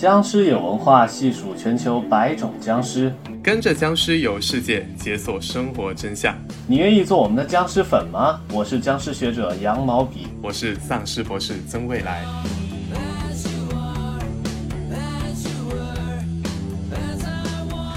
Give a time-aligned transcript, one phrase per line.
[0.00, 6.34] 僵尸有文化，细数全球百种僵尸，跟着僵尸游世界，解锁生活真相。
[6.66, 8.40] 你愿意做我们的僵尸粉吗？
[8.50, 12.24] 我是僵尸学者羊毛笔，我是丧尸博士曾未来。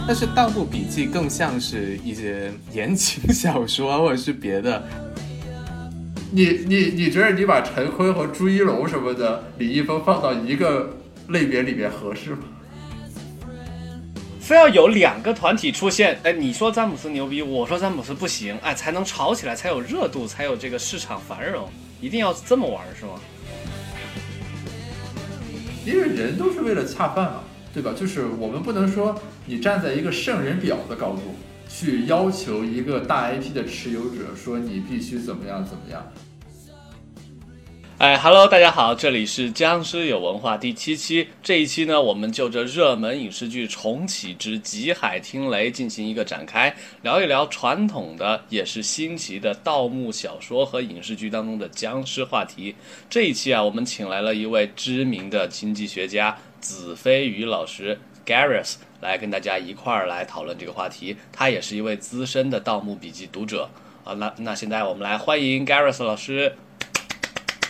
[0.05, 4.83] 但是《盗墓笔记》更像是一些言情小说，或者是别的。
[6.33, 10.89] 你你你觉得你把陈坤和朱一龙什么的，李易峰放到一个
[11.29, 12.43] 类别里面合适吗？
[14.39, 21.69] 非要有两个团体出现，哎，你说詹姆斯牛逼，我说詹姆斯不行，哎，才能吵起来，才有热度，才有这个市场繁荣，
[22.01, 23.13] 一定要这么玩是吗？
[25.85, 27.43] 因为人都是为了恰饭嘛。
[27.73, 27.91] 对吧？
[27.99, 31.33] 就是我们不能说你站在一个圣人表的高度
[31.67, 36.05] 去要求一个大 IP 的持有者说你必须怎么样怎么样。
[38.03, 41.29] 哎，Hello，大家好，这里是僵尸有文化第七期。
[41.41, 52.75] 这一期呢，我们就着热门影视剧《重启之极海听雷》进行一个展开，聊一聊传统的也是新奇的盗墓小说和影视剧当中的僵尸话题。
[53.09, 56.37] 这一期啊，我们请来了一位知名的经济学家。
[56.59, 63.69] 子飞宇老师 Gareth 来跟大家一块儿来讨论这个话题，他也是一位资深的《盗墓笔记》读者
[64.03, 64.11] 啊。
[64.15, 66.57] 那那现在我们来欢迎 Gareth 老师。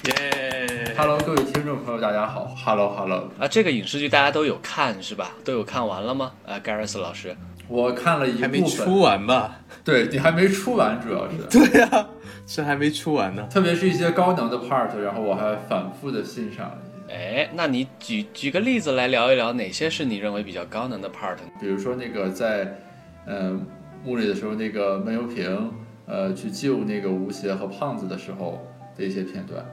[0.04, 2.54] 耶，Hello，各位听众朋友，大家好。
[2.66, 3.30] Hello，Hello。
[3.40, 5.32] 啊，这个影视剧大家都有看是吧？
[5.46, 6.34] 都有看完了吗？
[6.46, 7.34] 啊，Gareth 老师，
[7.70, 9.62] 我看了一部分，还没出完吧？
[9.82, 11.38] 对你还没出完，主要是。
[11.48, 12.06] 对呀，
[12.46, 13.48] 这还没出完呢。
[13.50, 16.70] 特别是一些高能的 part，然后我还反复的欣赏。
[17.10, 21.38] 哎，那你举举个例子来聊一聊，哪些是你认为比较高能的 part？
[21.62, 22.78] 比如说那个在，
[23.26, 23.58] 呃，
[24.04, 25.72] 墓里的时候，那个闷油瓶，
[26.06, 28.62] 呃，去救那个吴邪和胖子的时候
[28.98, 29.64] 的一些片段，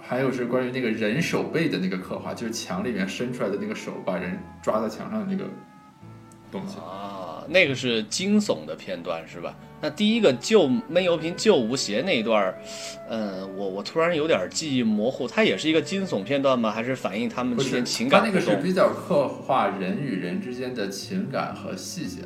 [0.00, 5.44] 还有是关于那个人手背的那个刻画，就是墙里面伸出来的那个手把人抓在墙上的那个
[6.50, 9.54] 东西啊，那个是惊悚的片段是吧？
[9.82, 12.58] 那第一个救闷油瓶救吴邪那一段儿，
[13.08, 16.70] 嗯，我我突然有点记忆模糊，它也是一个惊悚片段吗？
[16.70, 18.20] 还是反映他们之间情感？
[18.20, 22.20] 它那个是比较刻画人与人之间的情感和细节。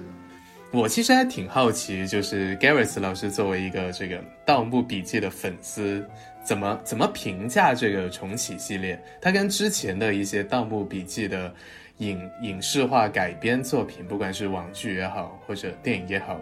[0.72, 6.04] 我其实还挺好奇，就是 Gareth 老师作为一个这个《盗墓笔记》的粉丝，
[6.44, 9.02] 怎么怎么评价这个重启系列？
[9.20, 11.52] 它跟之前的一些《盗墓笔记》的
[11.98, 16.38] 影影视化改编作品，不管是网剧也好，或者电影也好。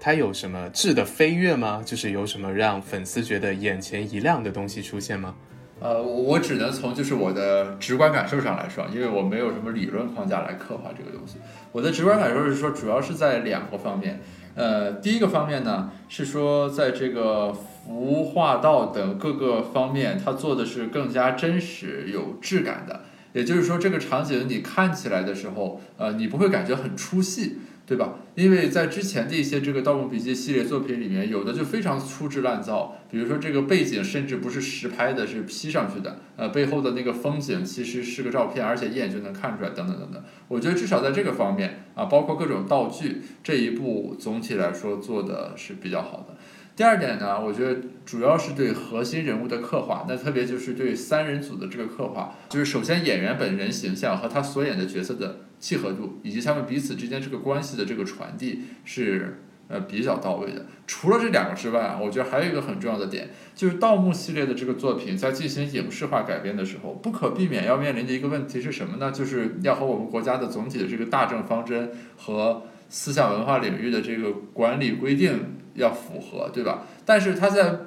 [0.00, 1.82] 它有什么质的飞跃吗？
[1.84, 5.34] 就是有什么让粉丝觉得眼前一亮的东西出现吗？
[5.80, 11.38] 呃，我只能从就是我的直观感受上来说，因为我没有什么理论框架来刻画这个东西。
[11.70, 14.20] 我的直观感受是说，主要是在两个方面。
[14.54, 17.54] 呃，第一个方面呢，是说在这个
[17.88, 23.00] 服化道等各个方面，它做的是更加真实、有质感的。
[23.32, 27.60] 也就是说，这个场景你看起来的时候，呃，你不会感觉很出戏。
[27.88, 28.16] 对吧？
[28.34, 40.22] 因为在之前的一些这个《盗墓笔记》系列作品里面，有的就非常粗制滥造，比如说这个背景甚至不是实拍的，是 P 上去的，呃，背后的那个风景其实是个照片，而且一眼就能看出来，等等等等。
[40.48, 46.36] 我觉得至少在这个方面啊，包括各种道具，这一部总体来说做的是比较好的。
[46.78, 60.66] 第二点呢，我觉得主要是对核心人物的刻画，那特别就是对三人组的这个刻画，就是首先演员本人形象和他所演的角色的契合度，以及他们彼此之间这个关系的这个传递是呃比较到位的。
[60.86, 69.10] 除了这两个之外，我觉得还有一个很重要的点，就是盗墓系列的这个作品在进行影视化改编的时候，不可避免要面临的一个问题是什么呢？
[69.10, 75.56] 就是要和我们国家的总体的这个大政方针和思想文化领域的这个管理规定。
[75.74, 76.88] 要符合，对吧？
[77.04, 77.78] 但是他在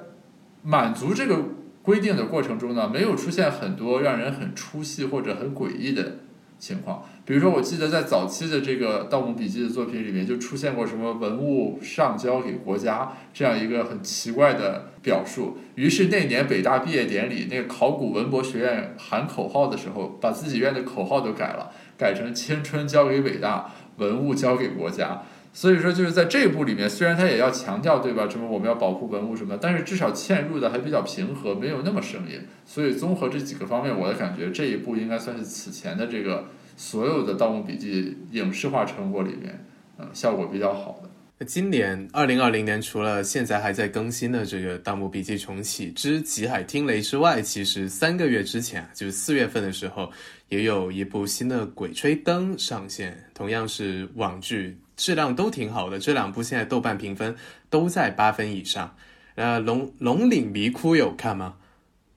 [0.64, 1.44] 满足这个
[1.82, 6.20] 规定的过程中呢，没有出现很多让人很出戏或者很诡异的
[6.58, 7.04] 情况。
[7.26, 15.58] 比如说，我记得在早期的这个《盗墓笔记》的作品里面，就出现过什么文物上交给国家这样一个很奇怪的表述。
[15.76, 23.70] 于是那年北大毕业典礼，那个考古文博学院喊口号的时候，把自己院的口号都改了，改成“青春交给北大，
[24.02, 25.22] 文物交给国家”。
[25.54, 28.26] 所以说，就是在这部里面，虽然他也要强调，对吧？
[28.30, 32.40] 什么我们要保护文物什么，但是至少嵌入的还比较平和，没有那么生硬。
[32.66, 36.46] 所以综合这几个方面，我的感觉，这一部应该算是此前的这个
[36.78, 39.66] 所有的《盗墓笔记》影视化成果里面，
[40.00, 41.11] 嗯，效果比较好的。
[41.46, 50.12] 今年二零二零年，除了现在还在更新的这个《盗墓笔记重启之极海听雷》之外，其实三个月之前，就是四月份的时候，
[50.50, 54.78] 也有一部新的《鬼吹灯》上线，同样是网剧。
[54.98, 57.36] 质量都挺好的，这两部现在豆瓣评分
[57.72, 58.96] 都在八分以上。
[59.34, 61.56] 呃，龙龙岭迷窟有看吗？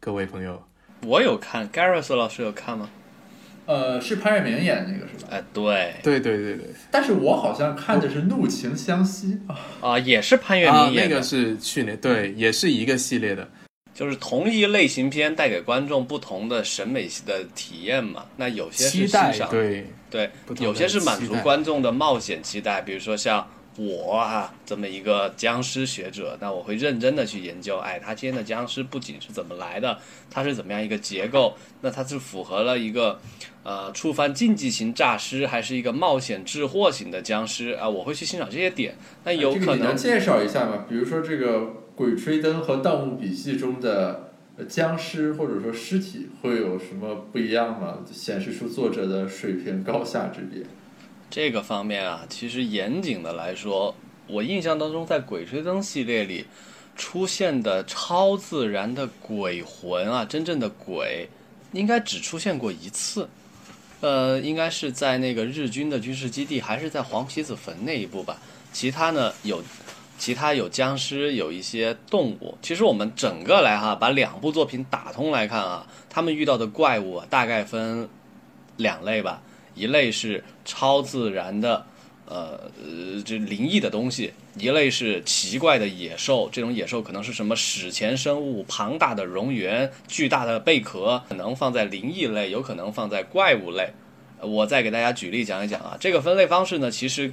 [0.00, 0.62] 各位朋友，
[1.02, 2.90] 我有看，Gareth 老师有看吗？
[3.66, 5.28] 呃，是潘粤明演的那个是吧？
[5.30, 9.58] 哎，对，对对对对，但是我好像看的是《怒晴湘西》啊。
[9.80, 13.48] 啊，也是潘粤啊明，演的，那个是去年，对，也是一个系列的。
[13.94, 18.24] 就是同一类型片带给观众不同的审美的体验嘛。
[18.36, 20.28] 那有些是欣赏，对，对
[20.58, 29.98] 有些是满足观众的冒险期待，比如说像我啊这么一个僵尸学者，那我会认真的去研究，哎，他今天的僵尸不仅是怎么来的，
[30.30, 33.18] 它是怎么样一个结构，那它是符合了一个
[33.64, 37.88] 呃触犯禁忌型诈尸，还是一个冒险致祸型的僵尸啊？
[37.88, 38.96] 我会去欣赏这些点。
[39.24, 40.84] 那有可能介绍一下吗？
[40.88, 41.58] 比如说这个
[41.96, 44.32] 《鬼吹灯》和《盗墓笔记》中的
[44.68, 47.98] 僵尸或者说尸体会有什么不一样吗？
[48.12, 50.62] 显示出作者的水平高下之别。
[51.34, 53.92] 这个方面啊，其实严谨的来说，
[54.28, 56.46] 我印象当中在《鬼吹灯》系列里
[56.94, 61.28] 出现的超自然的鬼魂啊，真正的鬼，
[61.72, 63.28] 应该只出现过一次。
[64.00, 68.40] 呃，应该是在那个日军的军事基地，还是在黄皮子坟那一部吧。
[68.72, 69.60] 其他呢有，
[70.16, 72.56] 其他有僵尸，有一些动物。
[72.62, 78.08] 其实我们整个来哈，把两部作品打通来看啊，他们遇到的怪物啊，大概分
[78.76, 79.42] 两类吧。
[79.74, 81.84] 一类是超自然的，
[82.26, 86.48] 呃呃，这灵异的东西；一类是奇怪的野兽。
[86.52, 93.90] 这种野兽可能是什么史前生物、庞大的蝾螈、巨大的贝壳，可能放在灵异类，有可能放在怪物类。
[94.40, 97.32] 我再给大家举例讲一讲啊，这个分类方式呢，其实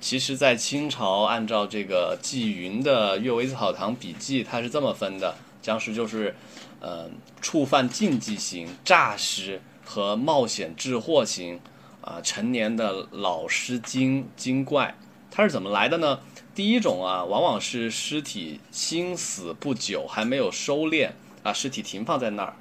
[0.00, 6.34] 其实在清朝按照这个纪云的《阅微草堂笔记》，它是这么分的：僵尸就是，
[6.80, 7.10] 呃，
[7.40, 11.60] 触犯禁忌型、诈尸和冒险致祸型。
[12.02, 14.94] 啊，成年的老尸精精怪，
[15.30, 16.20] 它是怎么来的呢？
[16.54, 21.10] 第一种啊，往往是尸体新死不久，还没有收敛
[21.42, 22.54] 啊，尸体停放在那儿。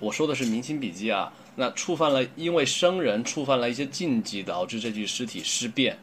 [0.00, 5.98] 我说的是《明清笔记》啊，那触犯了，因为生人触犯了一些禁忌，导致这具尸体尸变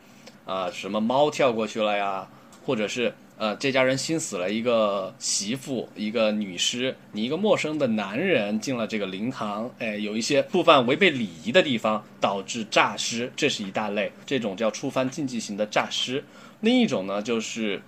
[0.46, 2.28] 啊，什么猫跳过去了呀，
[2.66, 16.24] 或者是呃，这家人新死了一个媳妇，一个女尸，你一个陌生的男人进了这个灵堂，哎，有一些触犯违背礼仪的地方，导致诈尸，这是一大类，这种叫触犯禁忌型的诈尸。
[16.62, 17.82] 另一种呢，就是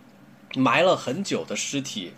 [0.55, 2.11] 埋了很久的尸体，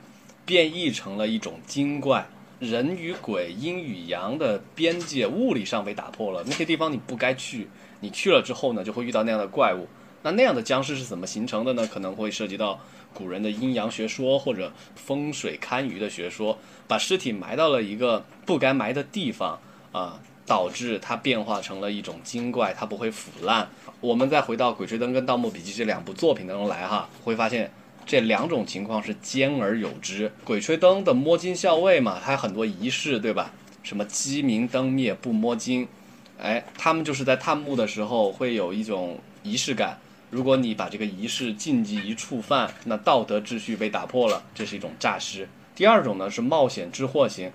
[0.43, 2.27] 变异成了一种精怪，
[2.57, 7.67] 人与鬼、阴与阳的边界物理上被打破了，那些地方你不该去，
[7.99, 9.87] 你去了之后呢，就会遇到那样的怪物。
[10.21, 11.87] 那那样的僵尸是怎么形成的呢？
[11.87, 12.77] 可能会涉及到
[13.13, 16.57] 古人的阴阳学说或者风水堪舆的学说，
[16.87, 19.59] 把尸体埋到了一个不该埋的地方
[19.91, 23.67] 啊，导致它变化成了一种精怪，它不会腐烂。
[23.99, 27.71] 我们再回到《鬼吹灯》跟《盗墓笔记》这两部作品当中来哈，会发现
[28.05, 30.29] 这两种情况是兼而有之。
[30.43, 33.51] 《鬼吹灯》的摸金校尉嘛，它有很多仪式，对吧？
[33.83, 35.87] 什么鸡鸣灯灭不摸金，
[36.37, 39.97] 哎，他们就是在探墓的时候会有一种仪式感。
[40.29, 45.47] 如果你把这个仪式禁忌一触犯，那道德秩序被打破了，这是一种诈尸。
[45.75, 47.51] 第二种呢是冒险之祸型，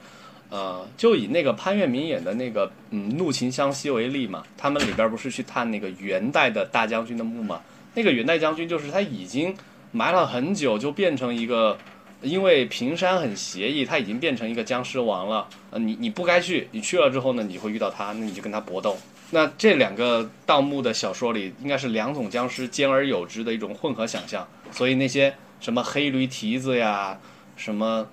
[0.50, 7.60] 呃，就以那个潘粤明演的那个嗯《怒晴湘西》为例嘛，他们里边不是去探那个元代的大将军的墓嘛？
[7.94, 9.54] 那个元代将军就是他已经
[9.92, 11.78] 埋了很久，就变成一个，
[12.22, 15.46] 因为平山很邪异，他已经变成一个僵尸王了。
[15.70, 18.96] 呃，你你不该去，你去了之后呢，你会遇到他，那你就跟他搏斗。
[19.34, 24.46] 那这两个盗墓的小说里，应该是两种僵尸兼而有之的一种混合想象。
[24.70, 27.18] 所以那些什么黑驴蹄子呀，
[27.56, 28.06] 什么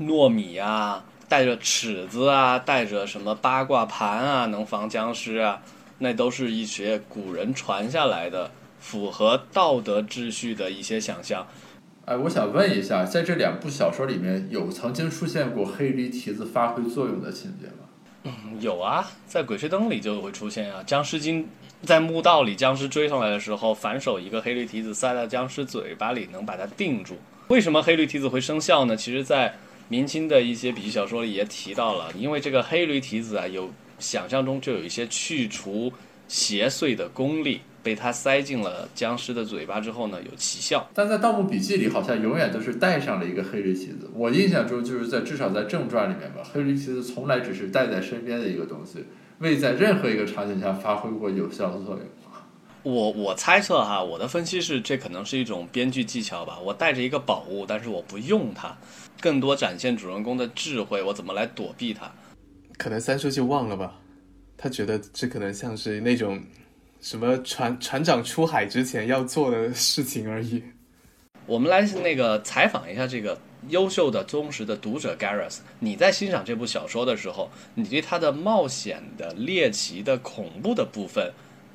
[0.00, 5.60] 糯米啊，带着尺子啊，带着什么八卦盘啊，能防僵尸啊，
[5.98, 11.46] 那都是一些古人传下来的，符合道德秩序的一些想象。
[12.06, 17.83] 哎，我想问一下，在这两部小说里面有曾经出现过黑驴蹄子发挥作用的情节吗？
[18.24, 21.46] 嗯有啊，在《鬼吹灯》里就会出现啊，僵尸精
[21.82, 27.18] 在墓道里，僵尸追上来的时候，反手一个黑驴蹄子塞到僵尸嘴巴里，能把它定住。
[27.48, 28.96] 为什么黑驴蹄子会生效呢？
[28.96, 29.54] 其实，在
[29.88, 35.92] 明清的一些笔记小说里也提到了，因为这个黑驴蹄子啊，有想象中就有一些去除
[36.26, 40.88] 邪祟的功力，被他塞进了僵尸的嘴巴之后呢，有奇效。
[40.94, 44.10] 但在《盗墓笔记》里，好像永远都是带上了一个黑驴蹄子。
[44.14, 49.04] 我印象中，就是在至少在正传里面吧，黑驴蹄子从来只是带在身边的一个东西，
[49.38, 52.00] 未在任何一个场景下发挥过有效的作用。
[52.82, 56.58] 我我猜测哈，我的分析是这可能是一种编剧技巧吧。
[56.62, 58.76] 我带着一个宝物，但是我不用它，
[59.20, 62.12] 更多展现主人公的智慧，我怎么来躲避它。
[62.76, 63.94] 可能三叔就忘了吧，
[64.58, 66.38] 他觉得这可能像是那种
[67.04, 70.62] 什么船船长出海之前要做的事情而已。
[71.44, 81.30] 我们来那个采访一下这个优秀的、忠实的读者 Gareth，你在欣赏这部小说的时候，你对他的冒险的、猎奇的、恐怖的部分，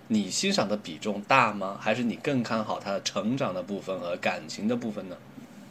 [0.08, 1.78] 你欣赏的比重大吗？
[1.80, 5.16] 还是你更看好他的成长的部分和感情的部分呢？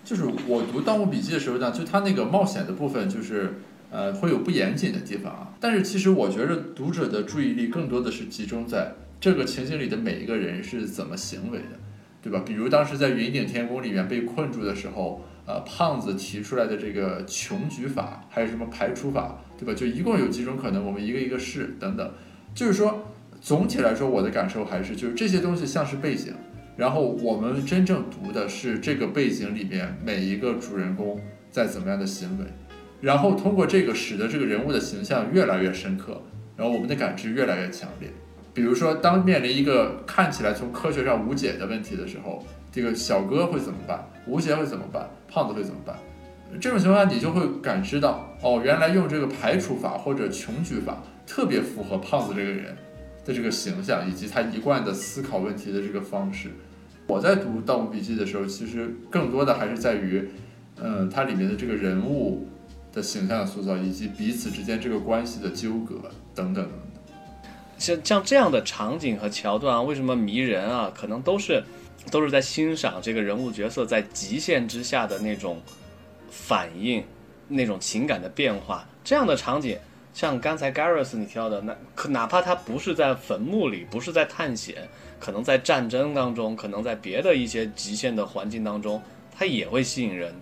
[0.04, 3.60] 就是我读《盗墓笔记》的时候呢，就他那个冒险的部分，就是
[3.90, 5.52] 呃会有不严谨的地方啊。
[5.58, 11.78] 但是其实我觉得读者的注意力更多的是集中在这个情景里的每一个人是怎么行为的，
[12.22, 12.42] 对吧？
[12.46, 19.74] 比如当时在云顶天宫里面被困住的时候，呃，胖子提出来的这个穷举法，还有什么排除法，对吧？
[19.74, 22.10] 就一共有几种可能，我们一个一个试等等。
[22.54, 23.06] 就是说，
[23.40, 26.32] 总体来说，我的感受还是就是这些东西像是背景。
[26.76, 31.20] 然后我们真正读的是这个背景里面每一个主人公
[31.50, 32.44] 在怎么样的行为，
[33.00, 36.22] 然后通过这个使得这个人物的形象越来越深刻，
[36.56, 38.08] 然后我们的感知越来越强烈。
[38.58, 44.04] 比如说，当面临一个看起来从科学上无解的问题的时候，这个小哥会怎么办？
[44.26, 45.08] 吴邪会怎么办？
[45.28, 45.96] 胖子会怎么办？
[46.60, 52.76] 这种情况下，你就会感知到，哦，原来用这个排除法或者穷举法特别符合胖子这个人
[53.24, 56.48] 的这个形象，以及他一贯的思考问题的这个方式。
[57.06, 60.28] 我在读《盗墓笔记》的时候，其实更多的还是在于，
[60.82, 62.48] 嗯，它里面的这个人物
[62.92, 65.94] 的形象塑造，以及彼此之间这个关系的纠葛
[66.34, 66.68] 等等。
[67.78, 70.92] 像像这样的场景和桥段啊，为什么迷人啊？
[70.94, 71.62] 可能都是
[72.10, 75.62] 都是在欣赏这个人物角色在极限之下的那种
[76.30, 77.02] 反应，
[77.46, 78.86] 那种情感的变化。
[79.04, 79.78] 这样的场景，
[80.12, 84.88] 像刚才 Garrus 你提到的，那可哪怕他不是在坟墓里，不是在探险。
[85.20, 89.02] 可能在战争当中，可能在别的一些极限的环境当中，
[89.36, 90.32] 它也会吸引人。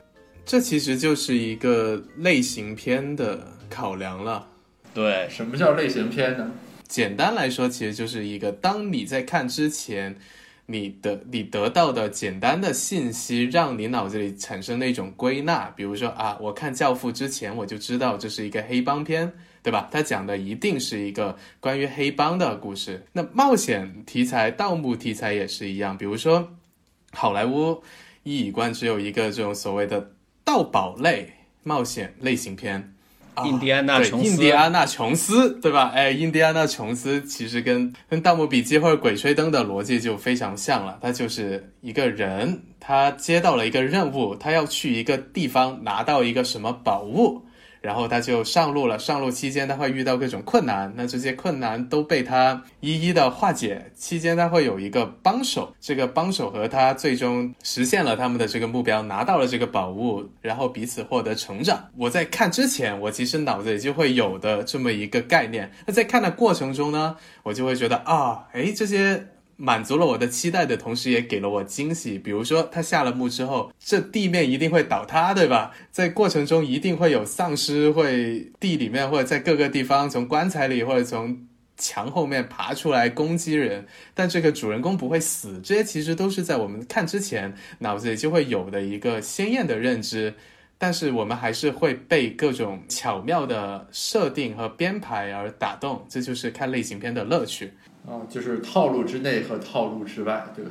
[0.44, 3.40] 这其实就是一个类型片的
[3.70, 4.46] 考量了。
[4.92, 6.52] 对，什么叫类型片呢？
[6.88, 10.16] 简单来说，其实就是一个当你在看之前，
[10.66, 15.70] 你的你得到的简单的信息，让你脑子里产生那种归纳。
[15.76, 19.32] 比如说啊，我看《教父》之前，我就知道这是一个黑帮片。
[19.66, 19.88] 对吧？
[19.90, 23.04] 他讲的一定是一个关于黑帮的故事。
[23.12, 25.98] 那冒险题材、盗墓题材也是一样。
[25.98, 26.48] 比如说，
[27.10, 27.82] 好莱坞
[28.22, 30.12] 一以贯之有一个这种所谓的
[30.44, 31.28] 盗宝类
[31.64, 32.94] 冒险类型片，
[33.44, 34.30] 印第安纳琼斯。
[34.30, 35.90] 印第安纳琼斯，对吧？
[35.94, 40.98] 哎，印第安纳琼斯其实跟跟《盗墓笔记》或者《鬼吹灯》的逻辑就非常像了。
[41.02, 47.42] 他就是一个人，他接到了一个任务，他要去一个地方拿到一个什么宝物。
[47.86, 48.98] 然后他就上路了。
[48.98, 53.92] 上路期间，他会遇到各种困难，那这些困难都被他一一的化解。
[53.94, 61.88] 期间，他会有一个帮手，这个帮手和他最终实现了他们的这个目标，拿到了这个宝物，然后彼此获得成长。
[61.96, 65.70] 我在看之前，我其实脑子里就会有的这么一个概念。
[65.86, 69.28] 那在看的过程中呢，我就会觉得啊，诶，这些。
[69.56, 72.18] 满足了我的期待的同时，也给了我惊喜。
[72.18, 75.72] 比如说，他下了墓之后，这地面一定会倒塌，对吧？
[75.90, 81.46] 在过程中一定会有丧尸会地里面或者在各个地方从棺材里或者从
[81.78, 85.60] 墙后面爬出来攻击人，但这个主人公不会死。
[85.62, 90.34] 这些其实都是在我们看之前脑子里就会有的一个鲜艳的认知，
[90.78, 96.06] 但是我们还是会被各种巧妙的设定和编排而打动。
[96.08, 97.72] 这就是看类型片的乐趣。
[98.06, 100.70] 啊，就是套路之内和套路之外，对吧？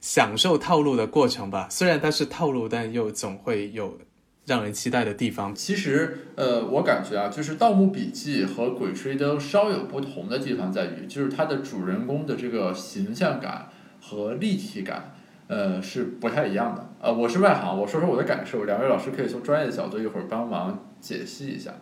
[0.00, 1.68] 享受套路的过程吧。
[1.70, 3.96] 虽然它是套路，但又总会有
[4.44, 5.54] 让人期待的地方。
[5.54, 13.68] 其实，呃，我感觉啊，就是《盗墓笔记》和《鬼吹灯》稍有不同的地方在于，就是它的主人公的这个形象感
[14.02, 15.14] 和立体感，
[15.46, 16.90] 呃，是不太一样的。
[17.00, 21.72] 呃，我是外行，我说说我的感受，两位老师可以从专业的角度一会儿帮忙解析一下。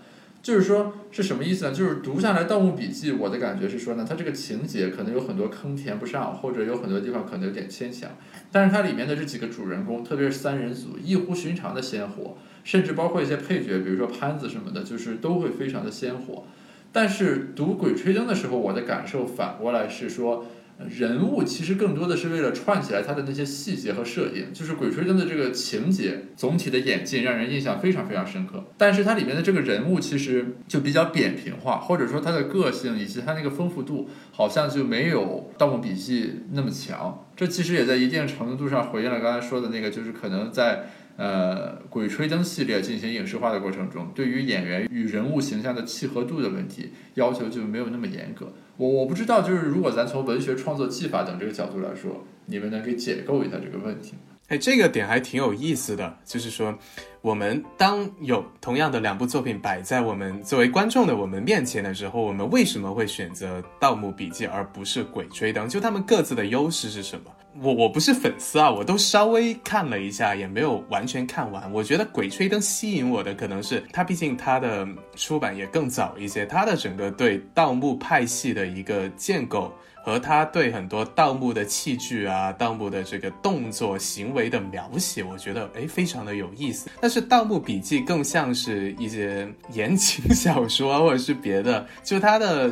[0.43, 1.73] 就是说是什么意思呢？
[1.73, 8.11] 就是读下来《盗墓笔记》，我的感觉是说呢，它这个情节可能有很多坑填不上，或者有很多地方可能有点牵强。
[8.51, 16.45] 但是它里面的这几个主人公，特别是三人组，异乎寻常的鲜活，甚至包括一些配角，比如说潘子什么的，就是都会非常的鲜活。
[16.91, 20.45] 但是读《鬼吹灯》的时候，我的感受反过来是说。
[20.89, 28.65] 人物其实更多的是为了串起来它的那些细节和设定，就是《鬼吹灯》的这个情节总体的演进让人印象非常非常深刻。
[28.77, 37.27] 但是它里面的这个人物其实就比较扁平化，或者说他的个性以及他那个丰富度好像就没有《盗墓笔记》那么强。
[37.35, 40.91] 这其实也在一定程度上回应了刚才说的那个，就是可能在。
[41.17, 48.53] 呃，《鬼吹灯》系列进行影视化的过程中，对于演员与人物形象的契合度的问题要求就没有那么严格。
[48.77, 54.15] 我我不知道，就是如果咱从文学创作技法等这个角度来说，你们能给解构一下这个问题？
[54.49, 56.79] 哎，这个点还挺有意思的，就是说，
[57.23, 65.67] 我们当有同样的两部作品摆在我们作为观众的我们面前的时候，我们为什么会选择《盗墓笔记》而不是《鬼吹灯》？
[65.69, 67.31] 就他们各自的优势是什么？
[67.61, 71.73] 我我不是粉丝啊，我都稍微看了一下，也没有完全看完。
[71.73, 79.73] 我觉得《鬼吹灯》吸引我的可能是它，毕竟它的出版也更早一些，它的整个对盗墓派系的一个建构。
[80.05, 86.91] 和他对很多盗墓的器具啊、盗墓的这个动作行为的描写，我觉得诶非常的有意思。
[87.01, 92.71] 但是《盗墓笔记》更像是一些言情小说或者是别的，就他的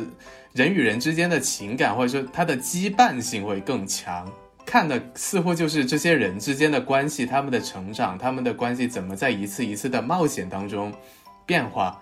[0.53, 4.29] 人与人之间的情感或者说他的羁绊性会更强，
[4.65, 10.91] 看的似乎就是这些人之间的关系、他们的成长、他们的关系怎么在一次一次的冒险当中
[11.45, 11.97] 变化。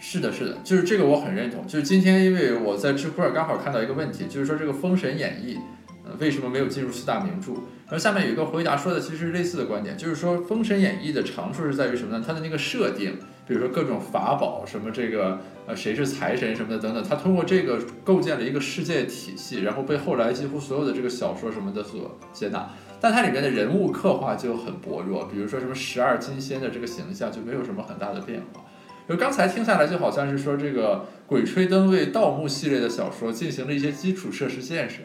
[0.00, 1.66] 是的，是的，就是这个我很认同。
[1.66, 5.56] 就是今天，因为我在知乎上刚好看到一个问题，就是说这个《封神演义》，
[6.04, 7.52] 呃，为什么没有进入四大名著？
[7.52, 12.24] 然后下面有一个回答说的其实是类似的观点，就是说《封神演义》的长处是在于什么呢？
[12.26, 22.70] 它的那个设定，比如说各种法宝，什么这个呃谁是财神什么的等等，它通过这个构建了一个世界体系，然后被后来几乎所有的这个小说什么的所接纳。
[23.02, 28.64] 但它里面的人物刻画就很薄弱，比如说什么十二金仙的这个形象就没有什么很大的变化。
[29.10, 30.94] 就刚才听下来，就好像是说这个
[31.26, 34.98] 《鬼吹灯》为盗墓系列的小说进行了一些基础设施建设，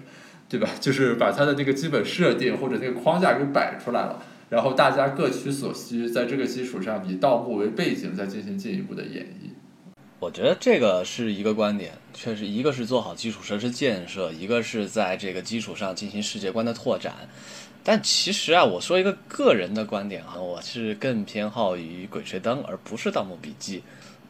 [0.47, 0.69] 对吧？
[0.79, 4.21] 就是把它的那个基本设定或者那个框架给摆出来了，
[4.51, 9.49] 然后大家各取所需，在这个基础上以盗墓为背景再进行进一步的演绎。
[10.19, 17.13] 我觉得这个是一个观点，确实，一个是做好基础设施建设，一个是在这个基础上进行世界观的拓展。
[17.87, 23.77] 但其实啊，我说一个个人的观点啊，我是更偏好于《鬼吹灯》而不是《盗墓笔记》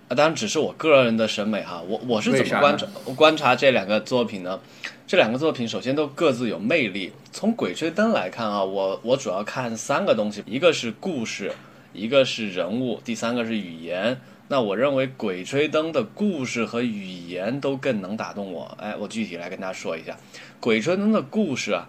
[0.10, 0.12] 啊。
[0.14, 1.82] 当然，只是我个人的审美哈。
[1.88, 2.86] 我我是怎么观察
[3.16, 4.60] 观察这两个作品呢？
[5.08, 7.14] 这两个作品首先都各自有魅力。
[7.32, 11.54] 从《鬼吹灯》来看啊，我我主要看三个东西，一个是故事，
[11.94, 14.20] 一个是人物，第三个是语言。
[14.50, 18.78] 那我认为《鬼吹灯》的故事和语言都更能打动我。
[18.82, 20.12] 哎，我具体来跟大家说一下，
[20.60, 21.88] 《鬼吹灯》的故事啊。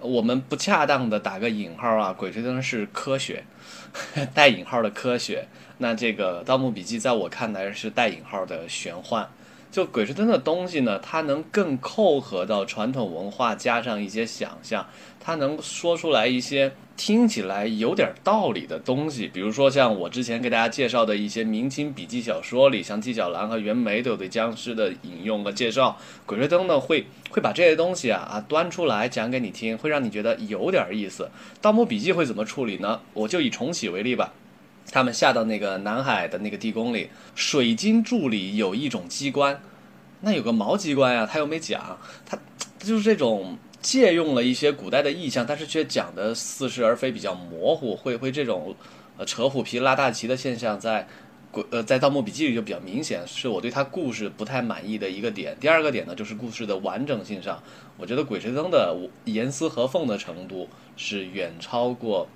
[0.00, 3.44] 我们不恰当的打个引号啊，鬼吹灯是科学，
[4.34, 5.46] 带引号的科学。
[5.78, 9.28] 那这个《盗墓笔记》在我看来是带引号的玄幻。
[9.70, 14.84] 就鬼吹灯的东西呢，它能更扣合到传统文化，加上一些想象，
[15.30, 19.28] 他能说出来一些听起来有点道理的东西。
[19.32, 25.96] 比如说像我之前给大家介绍的一些明清笔记小说里，像纪晓岚和袁枚都有对僵尸的引用和介绍。
[26.26, 31.30] 鬼吹灯呢，会会把这些东西啊啊端出来讲给你听，会让你觉得有点意思。
[31.60, 33.00] 盗墓笔记会怎么处理呢？
[33.14, 34.34] 我就以重启为例吧。
[34.90, 39.62] 他们下到那个南海的那个地宫里，水晶柱里有一种机关，
[40.22, 42.36] 那有个毛机关呀，他又没讲，他
[42.80, 48.74] 就是这种借用了一些古代的意象，但是却讲的似是而非，比较模糊，会会这种
[49.16, 51.08] 呃扯虎皮拉大旗的现象，在
[51.50, 55.56] 鬼呃在《盗墓笔记》里就比较明显，是我对他故事不太满意的一个点。
[55.58, 57.62] 第二个点呢，就是故事的完整性上，
[57.96, 62.26] 我觉得《鬼吹灯》的严丝合缝的程度是远超过。《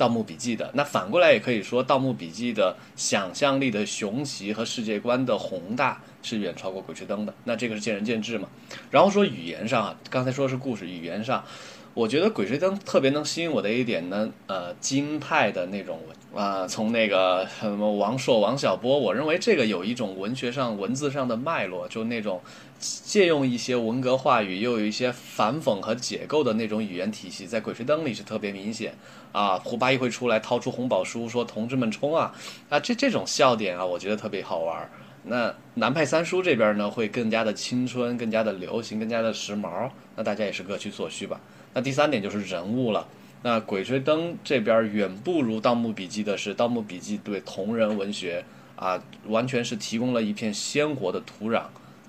[0.00, 7.34] 盗墓笔记》的那反过来也可以说，《盗墓笔记》的想象力的雄奇和世界观的宏大是远超过《鬼吹灯》的。
[7.44, 8.48] 那这个是见仁见智嘛。
[8.90, 11.44] 然后说语言上啊，刚才说是故事语言上，
[11.92, 16.00] 我觉得《鬼吹灯》特别能吸引我的一点呢，呃，京派的那种
[16.34, 22.40] 啊，从那个什么王朔、王小波，我认为这个有一种文学上、文字上的脉络，就那种
[22.78, 28.94] 借用一些文革话语，又有一些反讽和解构的那种语言体系，在《鬼吹灯》里是特别明显。
[29.32, 32.34] 啊，胡八一会出来掏出红宝书说：“同志们冲啊！”
[32.68, 34.90] 啊，这这种笑点啊，我觉得特别好玩。
[35.22, 39.90] 那南派三叔这边呢，会更加的青春，更加的流行，更加的时髦。
[40.16, 41.38] 那大家也是各取所需吧。
[41.74, 43.06] 那第三点就是人物了。
[43.42, 48.44] 那鬼吹灯这边远不如盗墓笔记的是，盗墓笔记对同人文学
[48.76, 51.62] 啊，完全是提供了一片鲜活的土壤，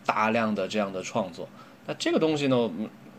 [0.05, 1.47] 大量的这样的创作。
[1.85, 2.71] 那这个东西呢，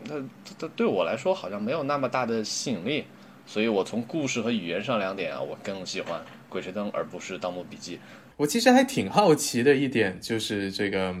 [0.05, 0.15] 那
[0.59, 3.05] 它对我来说好像没有那么大的吸引力。
[3.45, 7.95] 所以，我从故事和语言上两点啊，我更喜欢《鬼吹灯》而不是《盗墓笔记》。
[8.37, 11.15] 我其实还挺好奇的一点就是这个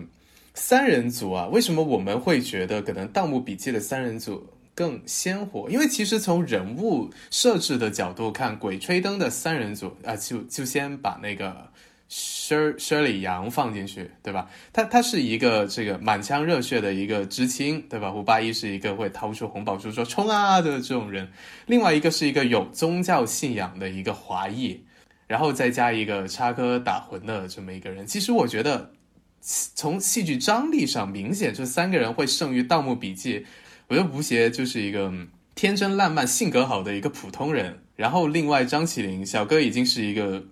[0.53, 5.69] 三人组啊，为什么我们会觉得可能《盗墓笔记》的三人组更鲜活？
[5.69, 11.71] 因为其实从人物设置的角度看，《鬼吹灯》的三人组啊，就就先把那个。
[12.15, 14.47] 薛薛里阳放进去，对吧？
[14.71, 18.11] 他他是一个这个满腔热血的一个知青，对吧？
[18.11, 21.27] 胡八一是一个会掏出红宝书说冲啊的这种人，
[21.65, 24.79] 另外一个是一个有宗教信仰的一个华裔，
[25.25, 28.05] 然后再加一个插科打诨的这么一个人。
[28.05, 28.91] 其实我觉得
[29.41, 33.39] 从戏剧张力上，明显这三个人会胜于《盗墓笔记》。
[33.87, 35.11] 我觉得吴邪就是一个
[35.55, 37.79] 天真烂漫、性格好的一个普通人。
[37.95, 40.43] 然后另外张起灵小哥已经是一个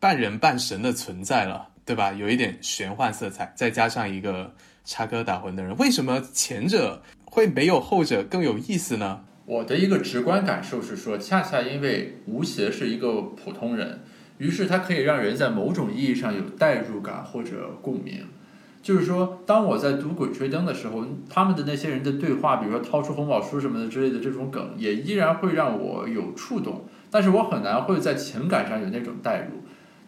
[0.00, 2.10] 半人半神的存在了，对吧？
[2.14, 9.20] 有一点玄幻色彩，再加上一个插科打诨的人，为什么前者会没有后者更有意思呢？
[9.44, 14.00] 我的一个直观感受是说，恰恰因为吴邪是一个普通人，
[14.38, 18.24] 于是他可以让人在某种意义上有代入感或者共鸣。
[18.82, 29.60] 就是说，当我在读《鬼吹灯》的时候，他们的那些人的对话，比如说掏出红宝书什么的之类的这种梗，也依然会让我有触动，但是我很难会在情感上有那种代入。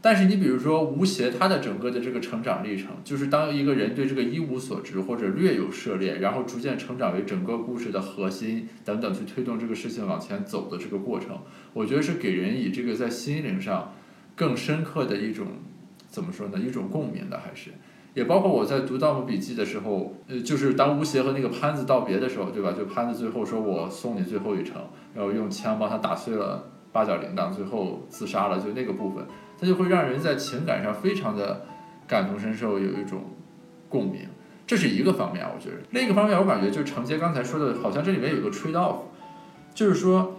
[0.03, 11.39] 但是你比如说吴邪他的整个的这个成长历程，就是当一个人对这个一无所知或者略有涉猎，然后逐渐成长为整个故事的核心等等，去推动这个事情往前走的这个过程，
[11.73, 13.95] 我觉得是给人以这个在心灵上
[14.35, 15.47] 更深刻的一种
[16.09, 16.59] 怎么说呢？
[16.59, 17.71] 一种共鸣的，还是。
[18.15, 22.73] 也包括我在读《盗墓笔记》的时候，呃，就是当吴邪和那个潘子道别的时候，对吧？
[22.73, 24.83] 就潘子最后说我送你最后一程，
[25.15, 29.25] 然后用枪帮他打碎了八角铃铛，最后自杀了，就那个部分，
[29.63, 31.65] 他就会让人在情感上非常的
[32.09, 33.23] 感同身受，有一种
[33.89, 34.23] 共鸣。
[34.67, 35.77] 这是一个方面，我觉得。
[35.91, 38.97] 另一个方面，我感觉就承接刚才说的，好像这里面有个 trade off，
[39.73, 40.35] 就是说。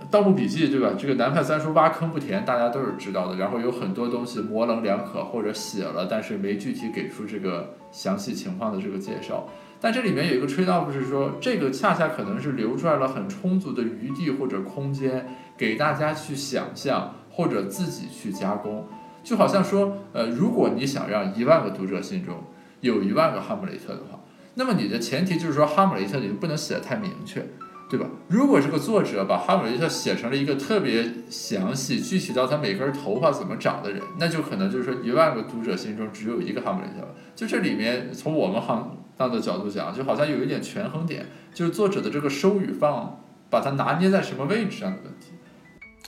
[0.10, 0.94] 《盗墓笔记》对吧？
[0.98, 3.36] 这个南派三叔挖坑不填，大家都是知道的。
[3.36, 9.46] 然后有很多东西模棱两可，或者写了，但是没具体给出这个详细情况的这个介绍。
[9.78, 18.86] 但这里面有一个吹到，不是说这个恰恰可能是留出来了很充足的余地或者空间，给大家去想象或者自己去加工。
[19.22, 22.34] 就好像说，呃，如果你想让一万个读者心中
[22.80, 24.20] 有一万个哈姆雷特的话，
[24.54, 27.46] 那么你的前提就是说，哈姆雷特你不能写的太明确。
[27.90, 28.06] 对吧？
[28.28, 37.08] 如果这个作者把哈姆雷特写成了一个特别详细、具体到他每根头发怎么长的人，那就可能就是说一万个读者心中只有一个哈姆雷特了。
[37.34, 43.18] 就这里面，从我们行当的角度讲，就好像有一点权衡点，就是作者的这个收与放，
[43.50, 45.32] 把它拿捏在什么位置上的问题。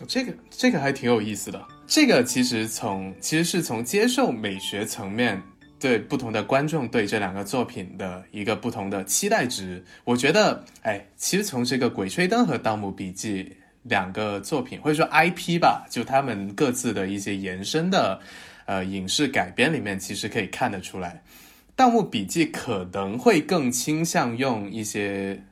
[0.07, 1.63] 这个这个还挺有意思的。
[1.87, 5.43] 这个其实从其实是从接受美学层面。
[5.81, 13.43] 对不同的观众对这两个作品的一个不同的期待值，我觉得，哎，其实从这个《鬼吹灯》和《盗墓笔记》
[13.83, 18.21] 两个作品，或者说 IP 吧，就他们各自的一些延伸的，
[18.67, 21.21] 呃，影视改编里面，其实可以看得出来，
[21.75, 25.43] 《盗墓笔记》可能会更倾向用一些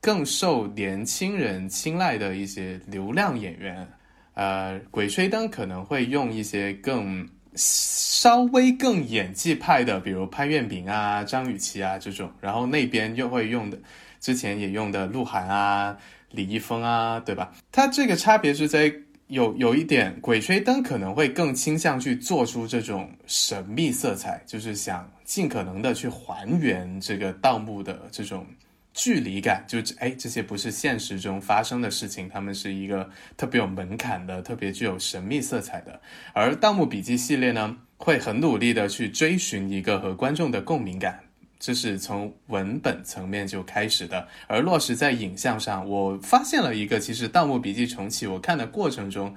[0.00, 3.88] 更受年轻人青睐的一些流量演员，
[4.34, 7.28] 呃，《鬼吹灯》可能会用一些更。
[7.60, 13.76] 稍微更演技派的，比如潘粤明啊、张雨绮啊这种，然后那边又会用的，
[14.20, 15.96] 之前也用的鹿晗啊、
[16.30, 17.52] 李易峰啊，对吧？
[17.72, 18.92] 它这个差别是在
[19.26, 28.46] 有有一点，《鬼吹灯》可能会更倾向去做出这种神秘色彩，就是想尽可能的去还原这个盗墓的这种。
[29.00, 36.00] 距离感，就哎，这些不是现实中发生的事情，他们是一个特别有门槛的、特别具有神秘色彩的。
[36.32, 41.20] 而《盗墓笔记》系列呢，会很努力的去追寻一个和观众的共鸣感，
[41.60, 44.26] 这是从文本层面就开始的。
[44.48, 49.32] 而落实在影像上，我发现了一个，其实《盗墓笔记》重启，我看的过程中，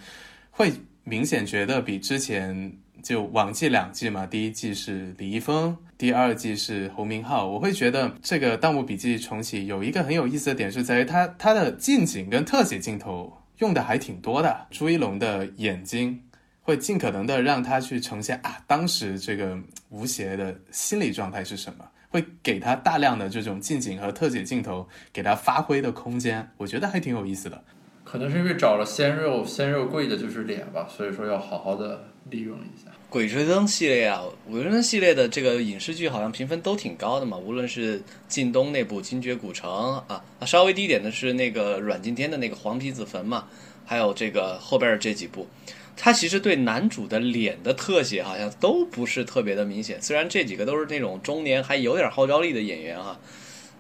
[0.50, 2.81] 会明显觉得比之前。
[3.02, 7.48] 就往季两季嘛，第一季是李易峰，第二季是侯明昊。
[7.48, 14.68] 我会觉得这个《盗墓笔记》重启有一个很有意思的点，是在于它它的近景跟特写镜头用的还挺多的。
[14.70, 16.22] 朱一龙的眼睛
[16.62, 19.58] 会尽可能的让他去呈现啊，当时这个
[19.90, 26.48] 吴邪的心理状态是什么，会给他大量的这种近景和特写镜头，给他发挥的空间。
[26.58, 27.64] 我觉得还挺有意思的。
[28.12, 32.92] 可能是因为找了鲜肉，鲜肉贵的就是脸吧，所以说要好好的利用一下。
[33.10, 37.38] 鬼吹灯系列啊，鬼吹灯系列的这个影视剧好像评分都挺高的嘛。
[37.38, 39.72] 无论是靳东那部《精绝古城》
[40.14, 43.48] 啊，稍微低一点的是那个阮经天的那个《黄皮子坟》嘛，
[43.86, 45.48] 还有这个后边这几部，
[45.96, 50.02] 他其实对男主的脸的特写好像都不是特别的明显。
[50.02, 53.18] 虽然这几个都是那种中年还有点号召力的演员哈，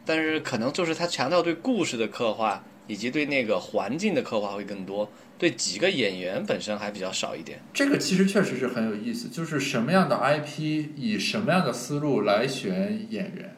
[0.05, 5.09] 但是可能就是他强调对故事的刻画以及对那个环境的刻画会更多。
[5.37, 13.57] 对几个演员本身还比较少一点，这个其实确实是很有意思，就是什么样的 IP 以什么样的思路来选演员，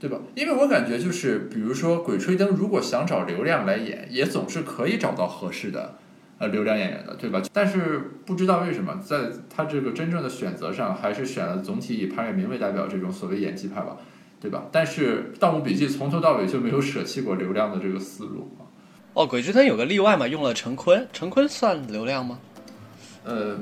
[0.00, 0.18] 对吧？
[0.34, 5.98] 因为我感觉就是，比如说《鬼吹灯》，如果想找流量来演，也总是可以找到合适的
[6.38, 7.42] 呃流量演员的，对吧？
[7.52, 13.98] 但是不知道为什么，在他这个真正的选择上，还是选了总体以潘粤明为代表这种所谓演技派吧，
[14.40, 14.64] 对吧？
[14.70, 18.62] 但是《盗墓笔记》从头到尾就没有舍弃过流量的这个思路啊。
[19.14, 22.38] 哦，鬼吹灯有个例外嘛，用了陈坤，陈坤算流量吗？
[23.24, 23.58] 呃，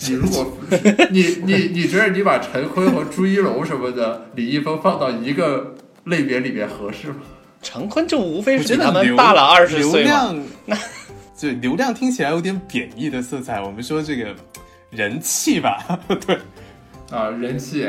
[0.00, 0.52] 你如果
[1.10, 7.20] 你你你觉得你把陈坤和朱一龙什么的、李易峰放到一个类别里面合适吗？
[7.62, 10.34] 陈坤就无非是比他们大了二十岁嘛。
[10.66, 10.76] 那
[11.36, 14.34] 就流量听起来有点贬义的色彩，我们说这个
[14.90, 16.36] 人气吧， 对，
[17.10, 17.86] 啊，人气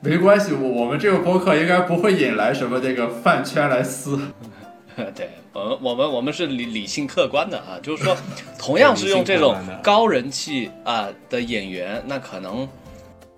[0.00, 4.18] 没关系，我我们这个播客应该不会引来什么这个饭圈来撕。
[5.14, 8.16] 对，我们我们我们是理理性客观的啊，就是说，
[8.58, 12.68] 同样是用这种高人气啊的演员，那可能。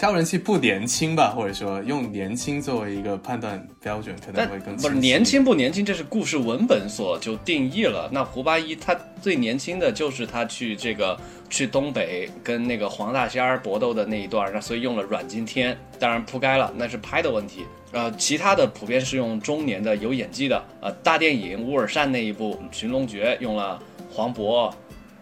[0.01, 8.09] 高人气不年轻吧，或者说用年轻作为一个判断标准，可能会更不是年轻不年轻，这是故事文本所就定义了。
[8.11, 17.67] 那胡八一他最年轻的就是他去这个去东北跟那个黄大仙儿搏斗的那一段，那所以用了阮经天，当然铺盖了，那是拍的问题。
[17.93, 20.65] 呃，其他的普遍是用中年的有演技的。
[20.81, 23.79] 呃，大电影乌尔善那一部《寻龙诀》用了
[24.11, 24.73] 黄渤，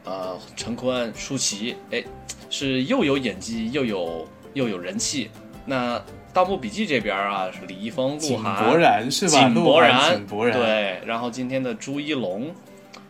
[0.05, 2.01] 呃，陈坤、舒淇，哎，
[2.49, 4.25] 是又有演技又有。
[4.55, 5.31] 又有人气，
[5.67, 5.99] 那
[6.33, 9.33] 《盗墓笔记》这边啊，是李易峰、鹿晗、井柏然是吧？
[9.33, 11.01] 井柏然，井柏然对。
[11.07, 12.55] 然后今天的朱一龙，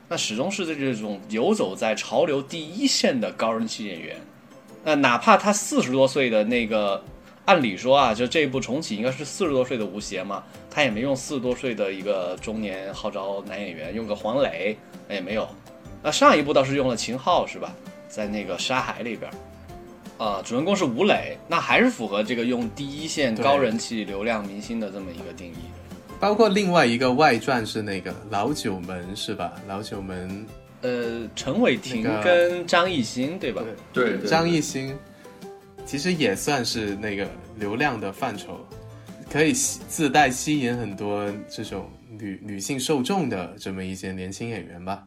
[0.09, 4.17] 那始终是这种游走在潮流第一线的高人气演员。
[4.85, 7.03] 那哪怕他四十多岁的那个，
[7.45, 14.77] 按理说啊，就这一部重启应该是四十多岁的吴邪嘛，他也没用四十多岁的一个中年号召男演员，用个黄磊
[15.11, 15.47] 也没有。
[16.03, 17.75] 那上一部倒是用了秦昊是吧？
[18.09, 19.31] 在那个《沙海》里边。
[20.19, 25.57] 啊，主人公是吴磊，那还是符合这个用第一线高人气流量明星的这么一个定义。
[26.19, 29.53] 包括另外一个外传是那个《老九门》，是吧？
[29.69, 30.29] 《老九门》
[30.81, 33.63] 呃，陈伟霆跟张艺兴，对吧？
[33.93, 34.97] 对，张艺兴
[35.87, 38.59] 其实也算是那个流量的范畴，
[39.31, 45.05] 可以自带吸引很多这种女女性受众的这么一些年轻演员吧。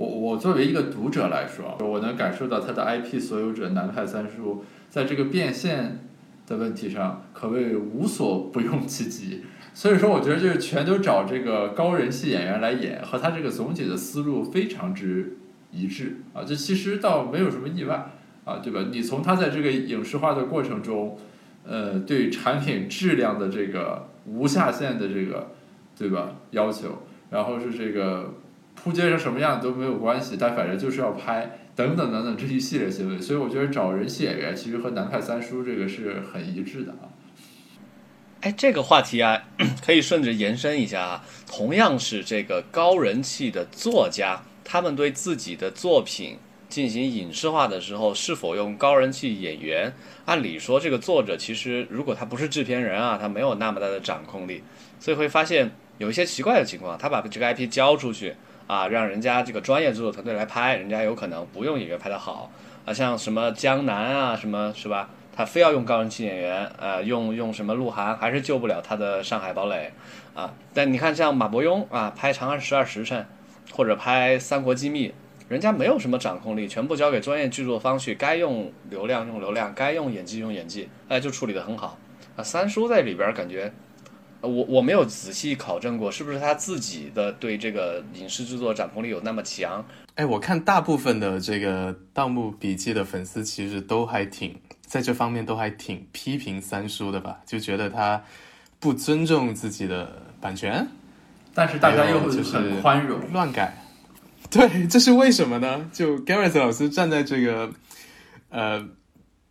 [0.00, 5.98] 我我作为一个读者来说，我能感受到他的 IP 所有者南派三叔在这个变现
[6.46, 9.42] 的问题上可谓无所不用其极。
[9.74, 15.36] 所以说，我觉得就是全都找这个高人气演员来演，和他这个总体的思路非常之
[15.70, 16.42] 一致啊。
[16.46, 18.10] 这其实倒没有什么意外
[18.46, 18.86] 啊，对吧？
[18.90, 21.18] 你从他在这个影视化的过程中，
[21.66, 25.50] 呃，对产品质量的这个无下限的这个，
[25.94, 26.36] 对吧？
[26.52, 28.32] 要求，然后是这个。
[28.82, 37.12] 铺街成什么样都没有关系，但反正就是要拍，等等等等这一系列行为，所以我觉得找人气演员其实和南派三叔这个是很一致的啊。
[38.40, 39.42] 哎，这个话题啊，
[39.84, 41.22] 可以顺着延伸一下啊。
[41.46, 46.38] 同样是这个高人气的作家，他们对自己的作品
[46.70, 49.92] 进行影视化的时候，是否用高人气演员？
[50.24, 54.62] 按理说，这个作者其实如果他不是制片人啊，他没有那么大的掌控力，
[54.98, 58.34] 所以会发现有一些奇怪的情况，他把这个 IP 交出去。
[58.70, 62.52] 啊，让人家这个专业制作团队来拍，人家有可能不用演员拍得好
[62.86, 65.10] 啊，像什么江南啊，什么是吧？
[65.34, 69.92] 他非要用高人气演员，呃，用用什么鹿晗，还是救不了他的上海堡垒
[70.34, 70.54] 啊。
[70.72, 73.26] 但你看像马伯庸啊，拍《长安十二时辰》
[73.74, 75.08] 或者拍《三国机密》，
[75.48, 81.98] 人家没有什么掌控力，全部交给专业制作方去，该用流量用流量，该用演技用演技，哎，就处理得很好
[82.36, 82.44] 啊。
[82.44, 83.72] 三叔在里边感觉。
[84.42, 89.84] 我我没有仔细考证过，是不是他自己的对这个影视制作掌控力有那么强？
[90.14, 98.22] 哎，我看大部分的这个《盗墓笔记》的粉丝其实都还挺在这方面都还挺批评三叔的吧，就觉得他
[98.78, 100.88] 不尊重自己的版权。
[101.54, 103.76] 但是大家又很宽容，乱改。
[104.50, 105.90] 对，这是为什么呢？
[105.92, 107.70] 就 Gareth 老师站在这个
[108.48, 108.88] 呃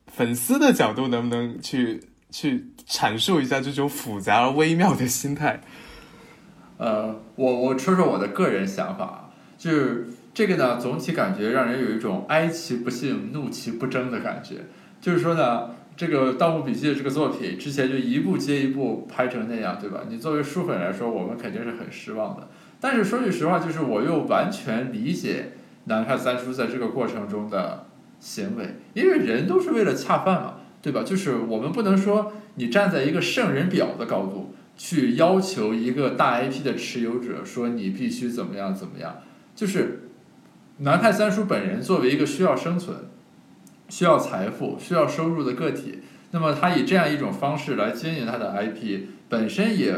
[0.07, 2.03] 粉丝的角度，能不能去？
[2.31, 5.61] 去阐述一下这种复杂而微妙的心态。
[6.77, 14.65] 呃，我我说说我的个人想法啊，就是这个呢，总体感觉让人有一种哀其不幸，怒其不争的感觉。
[14.99, 20.01] 就是说呢，这个《盗墓笔记》这个作品之前就一部接一部拍成那样，对吧？
[20.09, 22.47] 你作为书粉来说，我们肯定是很失望的。
[22.79, 25.51] 但是说句实话，就是我又完全理解
[25.83, 27.85] 南派三叔在这个过程中的
[28.19, 30.53] 行为，因为人都是为了恰饭嘛。
[30.81, 31.03] 对吧？
[31.03, 39.17] 就是我们不能说你站在一个圣人表的高度去要求一个大 IP 的持有者说你必须怎么样怎么样。
[39.55, 40.09] 就是
[40.77, 42.95] 南派三叔本人作为一个需要生存、
[43.89, 45.99] 需要财富、需要收入的个体，
[46.31, 49.93] 那么他以这样一种方式来经营他的 IP，本身也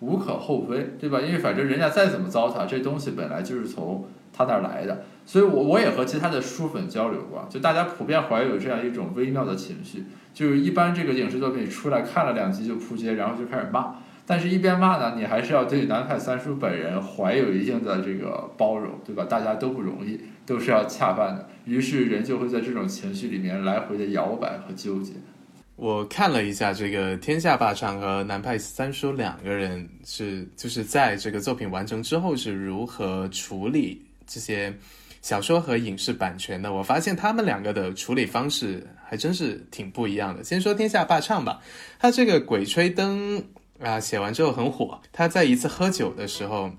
[0.00, 1.20] 无可厚非，对吧？
[1.20, 5.04] 因为反正人家再怎么糟蹋，这东西本来就是从他那儿来的。
[5.26, 19.24] 所以，我我也和其他的书粉交流过，就大家普遍怀有这样一种微妙的情绪，就是一般这个影视作品出来看了两集就扑街，然后就开始骂，但是一边骂呢，你还是要对南派三叔本人怀有一定的这个包容，对吧？
[19.24, 25.14] 大家都不容易，都是要恰饭的，于是人就会在这种情绪里面来回的摇摆和纠结。
[25.76, 34.70] 我看了一下这个天下霸唱和南派三叔两个人是就是在这个作品完成之后是如何处理这些。
[35.24, 40.44] 小说和影视版权的，我发现他们两个的处理方式还真是挺不一样的。
[40.44, 41.58] 先说《天下霸唱》吧，
[41.98, 43.38] 他这个《鬼吹灯》
[43.82, 45.00] 啊，写完之后很火。
[45.10, 46.70] 他在一次喝酒的时候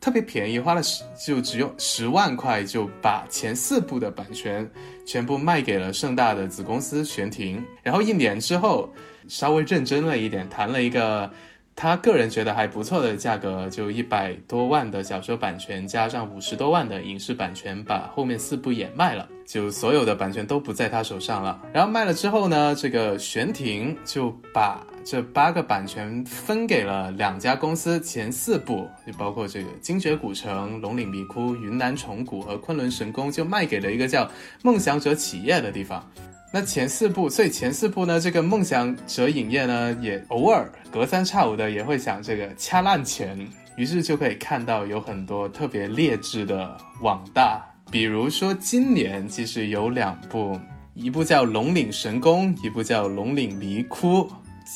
[0.00, 4.68] 特别便宜，花了十就只用十万块就把前四部的版权
[5.06, 7.64] 全部卖给了盛大的子公司玄庭。
[7.84, 8.92] 然后一年之后，
[9.28, 11.30] 稍微认真了一点，谈了一个。
[11.74, 21.60] 他个人觉得还不错的价格，就一百多万的小说版权，加上五十多万的影视版权，把后面四部也卖了，就所有的版权都不在他手上了。
[21.72, 34.30] 然后卖了之后呢，这个玄庭就把这八个版权分给了两家公司，前四部就包括这个精绝古城、龙岭迷窟、云南虫谷和昆仑神宫，就卖给了一个叫
[34.62, 36.06] 梦想者企业的地方。
[36.54, 43.38] 那前四部，所以前四部呢，这个梦想者影业呢，也偶尔隔三差五的也会想这个掐烂钱，
[43.74, 50.60] 于是就可以看到有很多特别劣质的网大，比如说今年其实有两部，
[50.92, 54.20] 一部叫《龙岭神宫》，一部叫《龙岭迷窟》。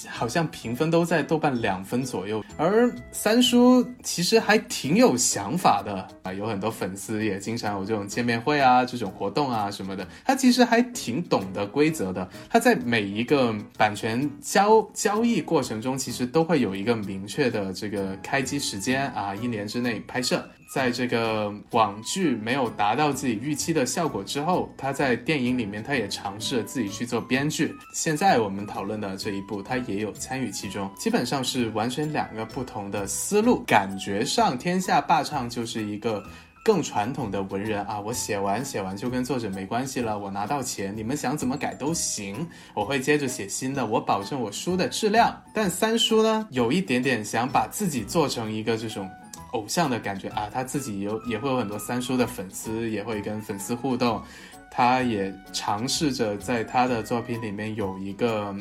[0.08, 10.06] 好像评分都在豆瓣两分左右，而三叔其实还挺有想法的啊，有很多粉丝也经常有这种见面会啊、这种活动啊什么的。
[10.24, 20.48] 他其实还挺懂得规则的，他在每一个版权交交易过程中，其实都会有一个明确的这个开机时间啊，一年之内拍摄。
[20.68, 27.74] 在这个网剧没有达到自己预期的效果之后，他在电影里面他也尝试了自己去做编剧。
[27.94, 33.62] 现在我们讨论的这一部，他也有参与其中，基本上是完全两个不同的思路。
[33.64, 36.22] 感觉上，《天下霸唱》就是一个
[36.64, 45.40] 更传统的文人啊，我写完写完就跟作者没关系了，我拿到钱，你们想怎么改都行，我会接着写新的，我保证我书的质量。
[45.54, 49.08] 但三叔呢，有一点点想把自己做成一个这种。
[49.52, 54.22] 偶像的感觉啊，他自己有也会有很多三叔的粉丝，也会跟粉丝互动，
[54.70, 58.54] 他也尝试着在他的作品里面有一个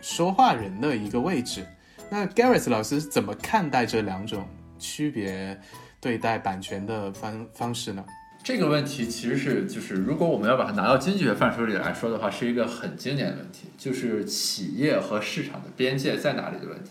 [0.00, 1.66] 说话人的一个位置。
[2.08, 4.46] 那 Gareth 老师怎么看待这两种
[4.78, 5.58] 区别
[6.00, 8.04] 对待版权的方方式呢？
[8.44, 16.90] 这个问题其实是就是如果我们要把它拿到经济学范畴里来说的话，是一个很经典的问题，就是企业和市场的边界在哪里的问题。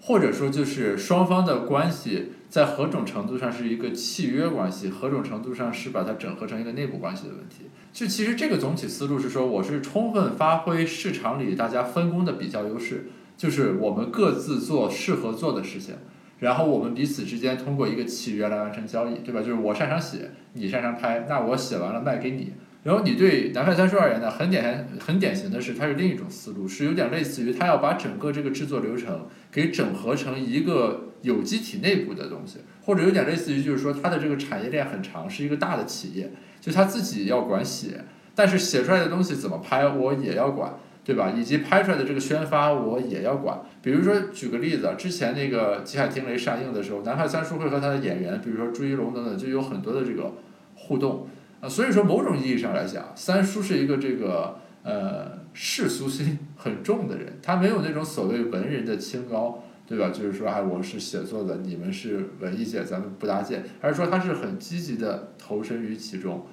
[0.00, 7.66] 或者说，就是双方的关系在何种程度上是一个契约关系，何种程度上是把它整合成一个内部关系的问题。
[7.92, 15.94] 就其实这个总体思路是说，我是充分发挥市场里大家分工的比较优势，就是我们各自做适合做的事情，
[16.38, 19.40] 然后我们彼此之间通过一个契约来完成交易，对吧？
[19.40, 22.54] 就是我擅长写，你擅长拍，那我写完了卖给你。
[22.82, 38.02] 然后你对南派三叔而言呢，很典很典型的是，它是另一种思路，是有点类似于他要把整个这个制作流程给整合成一个有机体内部的东西，或者有点类似于就是说它的这个产业链很长，是一个大的企业，就他自己要管写，
[38.34, 40.72] 但是写出来的东西怎么拍我也要管，
[41.04, 41.30] 对吧？
[41.36, 43.60] 以及拍出来的这个宣发我也要管。
[43.82, 50.32] 比如说举个例子，之前那个《极海听雷》上映的时候，南派三叔会和他的演员，比如说朱一龙等等，就有很多的这个
[50.74, 51.28] 互动。
[51.60, 60.08] 啊，所以说某种意义上来讲，三叔是一个这个呃世俗心很重的人，他没有那种所谓文人的清高，对吧？
[60.08, 66.46] 就是说，哎，我是写作的，你们是文艺界，咱们不搭界，而是说他是很积极的投身于其中。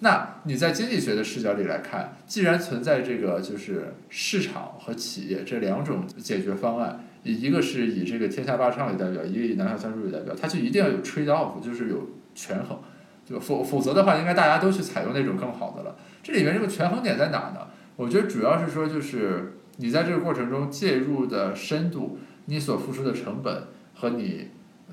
[0.00, 12.78] 那你在经济学的视角里来看，既然存在这个就是市场和企业这两种解决方案，一个是以这个天下霸唱为代表，一个以南海三叔为代表，它就一定要有 trade off，就是有权衡。
[13.24, 15.96] 就否否则的话，应该大家都去采用那种更好的了。
[16.22, 17.66] 这里面这个权衡点在哪呢？
[17.96, 24.50] 我觉得主要是说，就是你在这个过程中介入的深度，你所付出的成本和你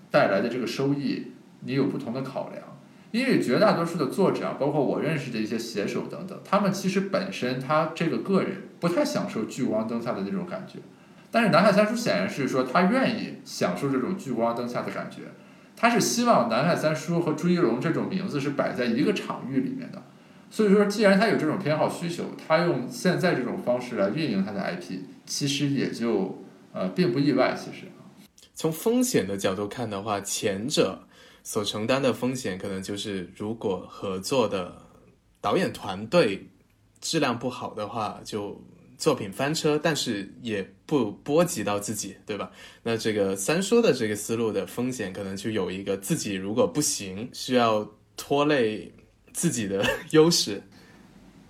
[0.10, 2.64] 带来的这个收益，你有不同的考量。
[3.12, 10.80] 因为绝大多数的作者，包括我认识的一些写手等等，他们其实本身他这个个人不太享受聚光灯下的那种感觉。
[11.30, 15.24] 但是南海三叔显然是说，他愿意享受这种聚光灯下的感觉。
[15.82, 20.00] 他是希望南海三叔和朱一龙这种名字是摆在一个场域里面的，
[20.52, 27.56] 所以说，既然他有这种偏好需求，他用现在这种方式来运营他的 IP，其实也就呃并不意外。
[27.58, 27.88] 其实，
[28.54, 31.00] 从风险的角度看的话，前者
[31.44, 34.72] 所承担的风险可能就是如果合作的
[35.42, 36.48] 导演团队
[37.00, 38.62] 质量不好的话，就。
[39.02, 42.52] 作品翻车，但是也不波及到自己，对吧？
[42.84, 48.94] 那这个三叔的这个思路的风险，可能就有一个自己如果不行，需要拖累
[49.34, 50.62] 自己的 优势。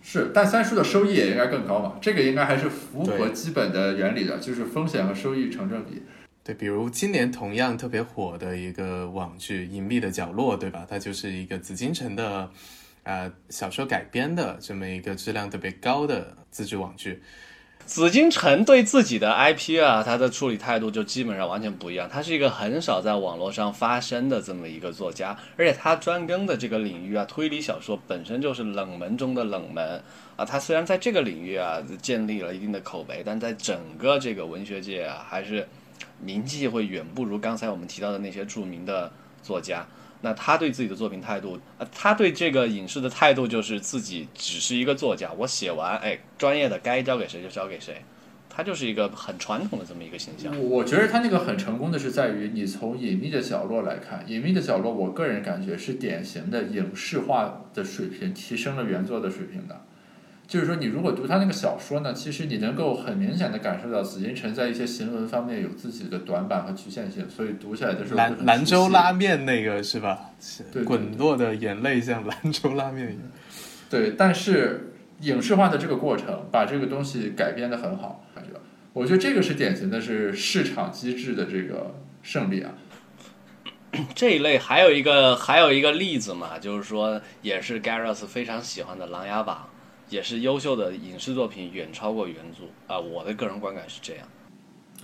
[0.02, 1.98] 是，但三叔的收益也应该更高嘛？
[2.02, 6.02] 这个应该还是符合基本的原理的，就是风险和收益成正比。
[6.46, 10.88] 对，比如今年同样特别火的一个网剧《隐秘的角落》，对吧？
[10.90, 12.50] 它就是一个紫禁城的，
[13.04, 17.22] 呃，小说改编的这么一个质量特别高的自制网剧。
[17.84, 22.08] 紫禁城对自己的 IP 啊，他的处理态度就基本上完全不一样。
[22.08, 30.02] 他是一个很少在网络上发声的这么一个作家，而且他专攻的这个领域啊，推理小说本身就是冷门中的冷门
[30.38, 30.46] 啊。
[30.46, 35.68] 他虽然在这个领域啊建立了一定的口碑，但在整个这个文学界啊，还是
[36.20, 39.86] 名气会远不如刚才我们提到的那些著名的作家。
[40.22, 48.04] 那他对自己的作品态度，呃，他对这个影视的态度就是自己只是一个作家，我写完，哎，专业的该交给谁就交给谁，
[48.50, 50.54] 他就是一个很传统的这么一个形象。
[50.70, 59.82] 我觉得他那个很成功的是在于，你从隐秘的角落来看，隐秘的角落，我个人感觉是典型的影视化的水平提升了原作的水平的。
[60.52, 70.20] 就是说，你如果读他那个小说呢，其实你能够很明显的感受到紫禁城在一些行文方面有自己的短板和局限性，所以读起来的时候兰兰州拉面那个是吧？
[70.74, 73.22] 对，滚落的眼泪像兰州拉面一样。
[73.90, 74.92] 对，但是
[75.22, 78.50] 影视化的这个过程把这个东西改编的很好，感觉，
[78.92, 82.74] 我觉得这个是典型的是市场机制的这个胜利啊。
[84.14, 89.66] 这一类还有一个还有一个例子嘛，就是说也是 Gareth 非常喜欢的《琅琊榜》。
[90.12, 93.00] 也是优秀的影视作品，远超过原著啊！
[93.00, 94.28] 我的个人观感是这样。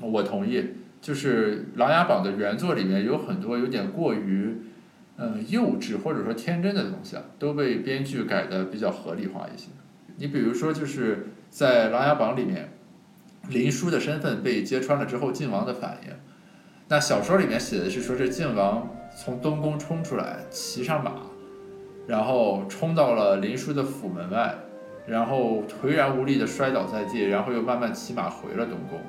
[0.02, 0.62] 我同意，
[1.02, 4.54] 就是《琅琊榜》的原作里面有很多有点过于，
[5.16, 9.70] 嗯，幼稚或者说天真的东西啊，都被编剧改的比较合理化一些。
[10.18, 12.74] 你比如说，就是在《琅琊榜》里面，
[13.48, 16.14] 林殊的身份被揭穿了之后，晋王的反应。
[16.90, 21.14] 那小说里面写的是说，这晋王从东宫冲出来，骑上马，
[22.06, 24.54] 然后冲到了林殊的府门外。
[25.08, 29.00] 然后颓然无力的摔倒在地，然后又慢慢骑马回了东宫。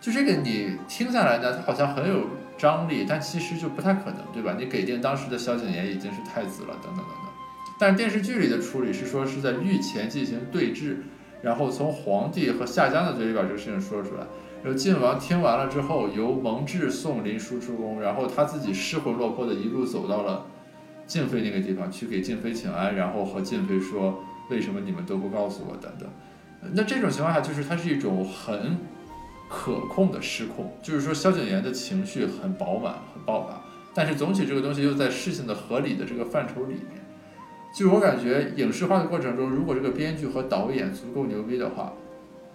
[0.00, 2.26] 就这个你听下来呢，它好像很有
[2.58, 4.56] 张力，但其实就不太可能，对吧？
[4.58, 7.30] 你给定当时的萧景琰已经是太子了，等等等等。
[7.78, 10.96] 但是电视剧里的处理是说是在御前进行对峙，
[11.42, 14.22] 然后从皇帝和夏江的嘴里把这个事情说出来。
[14.64, 20.46] 然后晋王听完了之后，由蒙挚送林殊出宫，然后他自己失魂落魄的一路走到了
[21.06, 24.24] 静妃那个地方去给静妃请安，然后和静妃说。
[24.50, 25.76] 为什么你们都不告诉我？
[25.76, 26.08] 等等，
[26.74, 28.76] 那这种情况下，就是它是一种很
[29.48, 33.62] 可控的失控，就是说萧景琰的情绪很饱满、很爆发，
[33.94, 37.00] 但是总体这个东西又在事情的合理的这个范畴里面。
[37.72, 41.92] 就是我感觉影视化的过程中，如果这个编剧和导演足够牛逼的话，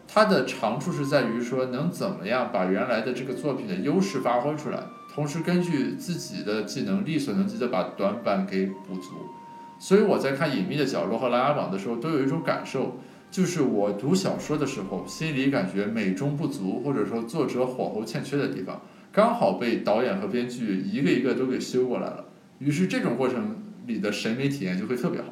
[0.07, 4.83] 它的长处是在于说能怎么样把原来的这个作品的优势发挥出来，
[5.13, 9.11] 同时根据自己的技能力所能及的把短板给补足。
[9.77, 12.97] 所以我在看《隐秘的角落》和《琅琊榜》的时候，都有一种感受，
[13.29, 22.25] 就是我读小说的时候，心里感觉美中不足，或者说作者火候欠缺的地方，刚好被导演和编剧一个一个都给修过来了。
[22.59, 23.55] 于是这种过程
[23.85, 25.27] 里的审美体验就会特别好。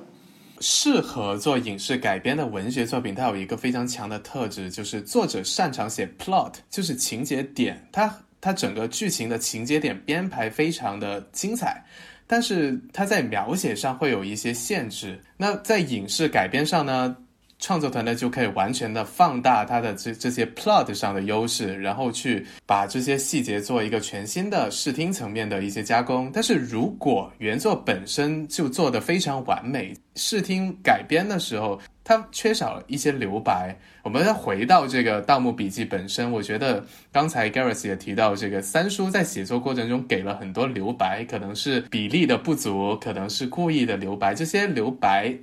[0.60, 11.84] 适合做影视改编的文学作品，它有一个非常强的特质，就是作者擅长写 plot，就是情节点，它它整个剧情的情节点编排非常的精彩。
[12.28, 15.20] 但是它在描写上会有一些限制。
[15.38, 17.16] 那在影视改编上呢，
[17.64, 26.30] 创作团队就可以完全的放大它的这这些 plot 上的优势，然后去把这些细节做一个全新的视听层面的一些加工。
[26.34, 33.74] 但是如果原作本身就做得非常完美，视听改编的时候，它缺少一些留白。
[34.04, 44.36] 我们再回到这个《盗墓笔记》本身，我觉得刚才 Gareth 也提到，这个三叔在写作过程中给了很多留白，可能是比例的不足，可能是故意的留白。
[44.36, 45.34] 这些留白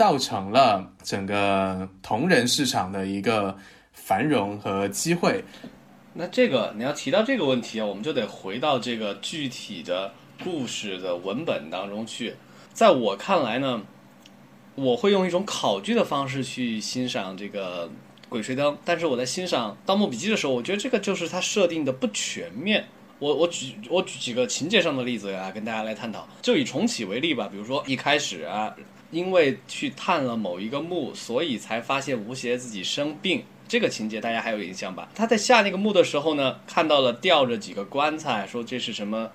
[0.00, 3.54] 造成了整个同人市场的一个
[3.92, 5.44] 繁荣和机会。
[6.14, 10.10] 那这个你要提到这个问题啊，我们就得回到这个具体的
[10.42, 12.34] 故事的文本当中去。
[12.72, 13.82] 在我看来呢。
[14.76, 17.86] 我会用一种考据的方式去欣赏这个
[18.30, 22.86] 《鬼吹灯》，但是我在欣赏《盗墓笔记》的时候，我觉得这个就是它设定的不全面。
[23.18, 26.26] 我我举我举几个情节上的例子啊，跟大家来探讨。
[26.40, 28.74] 就以重启为例吧，比如说一开始啊，
[29.10, 35.08] 因为去探了某一个墓，所以才发现吴邪自己生病，这个情节大家还有印象吧？
[35.14, 39.30] 他在下那个墓的时候呢，看到了吊着几个棺材，说这是什么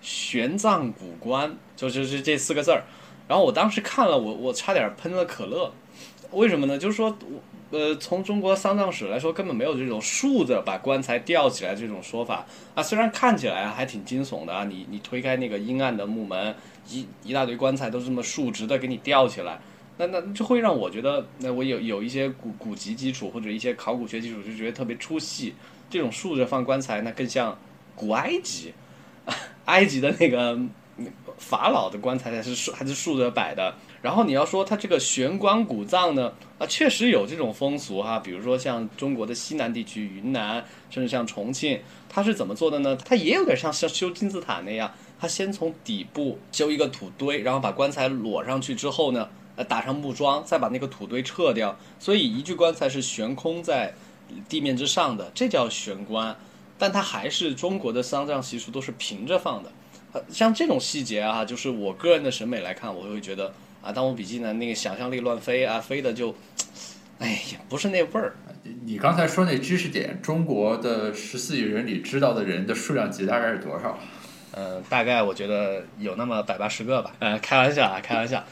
[0.00, 2.84] 玄奘古棺，就就是这四个字儿。
[3.28, 5.72] 然后我当时看了，我我差点喷了可乐，
[6.32, 6.76] 为什么呢？
[6.76, 7.40] 就是说我，
[7.70, 12.44] 呃，从中国丧葬史来说，根本没有这种竖着把棺材吊起来这种说法
[12.74, 12.82] 啊。
[12.82, 16.54] 虽然看起来还挺惊悚的啊，你你推开那个阴暗的木门，
[16.88, 19.60] 一一大堆棺材都这么竖直的给你吊起来，
[19.98, 25.54] 那那就会让我觉得，那我有有一些古古籍基础或者一些考古学基础，就觉得特别出戏。
[25.88, 27.56] 这种竖着放棺材，那更像。
[27.96, 28.72] 古埃及，
[29.66, 30.58] 埃及的那个
[31.36, 33.74] 法老的棺材才是竖还是竖着摆的。
[34.02, 41.78] 然后你要说它这个悬棺古葬呢，啊，确实有这种风俗哈，比如说像中国的西南地区，云南，甚至像重庆，
[42.08, 42.96] 它是怎么做的呢？
[43.04, 44.90] 它也有点像像修金字塔那样，
[45.20, 53.92] 它先从底部修一个土堆，然后把棺材摞上去之后呢，呃，打上木桩，再把那个土堆撤掉，所以一具棺材是悬空在
[54.48, 56.34] 地面之上的，这叫悬棺。
[56.78, 59.70] 但它还是中国的丧葬习俗都是平着放的，
[60.12, 63.52] 呃，像这种细节啊，就是我个人的审美来看，我会觉得。
[63.82, 66.34] 啊，《盗墓笔记》呢，那个想象力乱飞啊，飞的就，
[67.18, 68.34] 哎呀，不是那味儿。
[68.84, 73.98] 你刚才说那知识点，中国的十四亿人里知道的人的数量级大概是多少？
[74.52, 77.12] 呃，大概我觉得有那么百八十个吧。
[77.20, 78.44] 呃，开玩笑啊，开玩笑。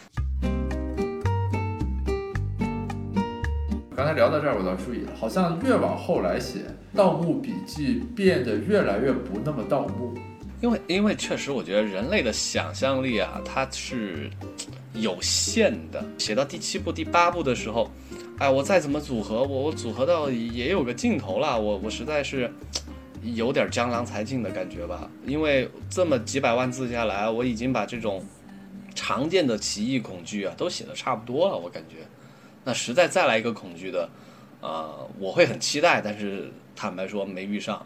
[3.94, 6.60] 刚才聊到这儿，我倒注意了，好像越往后来写，
[6.96, 10.16] 《盗墓笔记》变得越来越不那么盗墓。
[10.62, 14.30] 因为，因为确实，我觉得人类的想象力啊，它是。
[15.00, 17.90] 有限的，写到第七部、第八部的时候，
[18.38, 22.50] 哎，我再怎么组合，我我组合到也有个尽头了，我我实在是
[23.22, 25.10] 有点江郎才尽的感觉吧。
[25.26, 28.24] 因为这么几百万字下来，我已经把这种
[28.94, 31.96] 常见的奇异恐惧啊都写的差不多了，我感觉，
[32.64, 34.08] 那实在再来一个恐惧的，
[34.60, 37.84] 呃，我会很期待，但是坦白说没遇上。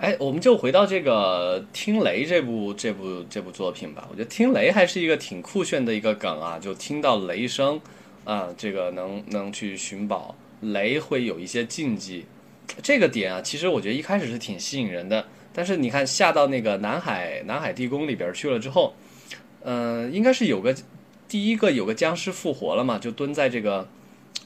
[0.00, 4.08] 哎，我们就回到这个《听雷》这部这部这部作品吧。
[4.10, 7.78] 我觉得《听雷》还是一个挺酷炫的一个梗啊，就听到雷声，
[8.24, 12.24] 啊，这个能能去寻宝，雷会有一些禁忌，
[12.82, 15.26] 这个点啊，其实我觉得一开始是挺吸引人的。
[15.52, 18.94] 但是你看下到那个南海南海地宫里边去了之后，
[19.64, 20.74] 嗯，应该是有个
[21.28, 23.86] 第一个有个僵尸复活了嘛，就蹲在这个。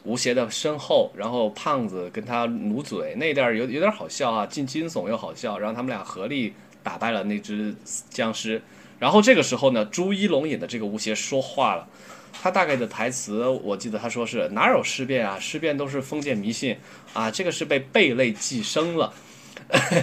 [0.05, 5.59] 吴邪的身后，然后胖子跟他努嘴，那段有有点好笑啊，既惊悚又好笑。
[5.59, 6.53] 然后他们俩合力
[6.83, 7.75] 打败了那只
[8.11, 8.63] 僵尸。
[8.99, 11.89] 然后这个时候呢，朱一龙演的这个吴邪说话了，
[12.33, 16.77] 他大概的台词我记得他说是哪有尸变啊，尸变都是封建迷信
[17.13, 19.13] 啊，这个是被贝类寄生了。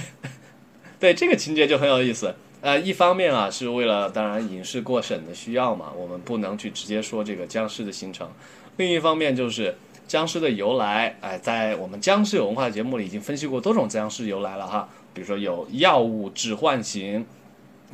[1.00, 2.36] 对这个情节就很有意思。
[2.62, 8.30] 呃，一方面啊是为了当然影视过审的需要嘛，我们不能去直接说这个僵尸的形成。
[8.78, 9.76] 另一方面就是
[10.12, 17.26] 僵尸的由来，哎，在我们僵尸有文化节目里已经分析过多种僵尸由来了哈，比如说有药物致幻型，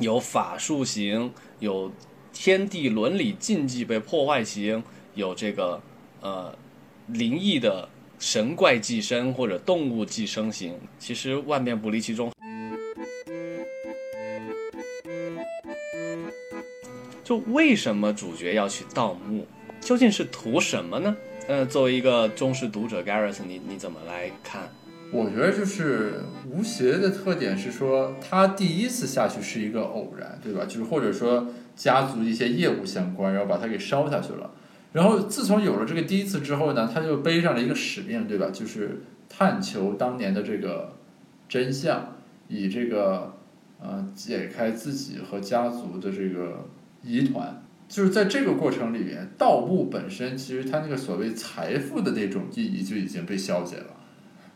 [0.00, 1.92] 有法术型，有
[2.32, 4.82] 天地伦理禁忌被破坏型，
[5.14, 5.80] 有这个
[6.20, 6.52] 呃
[7.06, 7.88] 灵异的
[8.18, 12.32] 神怪寄生或者动物寄生型，其实万变不离其中。
[17.22, 19.46] 就为什么主角要去盗墓？
[19.80, 21.16] 究竟是图什么呢？
[21.48, 24.68] 呃，作为一个忠实读者，Garrison，你你怎么来看？
[25.10, 30.66] 我觉得就是吴邪的特点是说，他第一次下去是一个偶然，对吧？
[30.66, 34.50] 就是或者说家族一些业务相关，然后把他给烧下去了。
[34.92, 38.50] 然后自从有了这个第一次之后呢，他就背上了一个使命，对吧？
[38.52, 40.92] 就是探求当年的这个
[41.48, 42.14] 真相，
[42.48, 43.34] 以这个
[43.80, 46.66] 呃解开自己和家族的这个
[47.02, 47.62] 疑团。
[47.88, 53.96] 就是在这个过程里面，盗墓本身其实它那个所谓财富的那种意义就已经被消解了，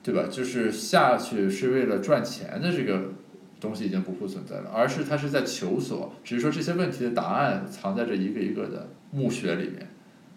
[0.03, 0.29] 对吧？
[0.31, 3.13] 就是下去是为了赚钱的这个
[3.59, 9.89] 东西已经不复存在了，而是他是在求索，只是说这些问题的答案藏在这一个一个的墓穴里面。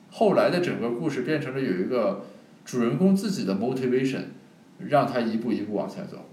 [0.10, 2.24] 后来的整个故事变成了有一个
[2.64, 4.22] 主人公自己的 motivation，
[4.80, 6.30] 让他一步一步往前走，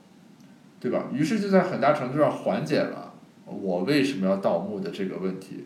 [0.79, 1.09] 对吧？
[1.13, 5.65] 于是就在很大程度上缓解了我为什么要盗墓的这个问题。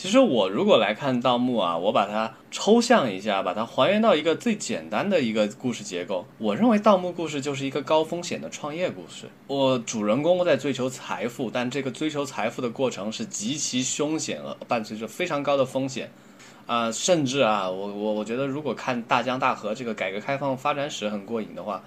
[0.00, 6.24] 其实我如果来看盗墓啊，我把它抽象一下，把它还原到一个最简单的一个故事结构。
[6.38, 9.26] 我认为盗墓故事就是一个高风险的创业故事。
[9.46, 16.10] 我主人公在追求财富，但这个追求财富的过程是极其凶险的伴随着非常高的风险。
[16.64, 21.82] 啊，甚至啊，我我我觉得如果看大江大河这个改革开放发展史很过瘾的话。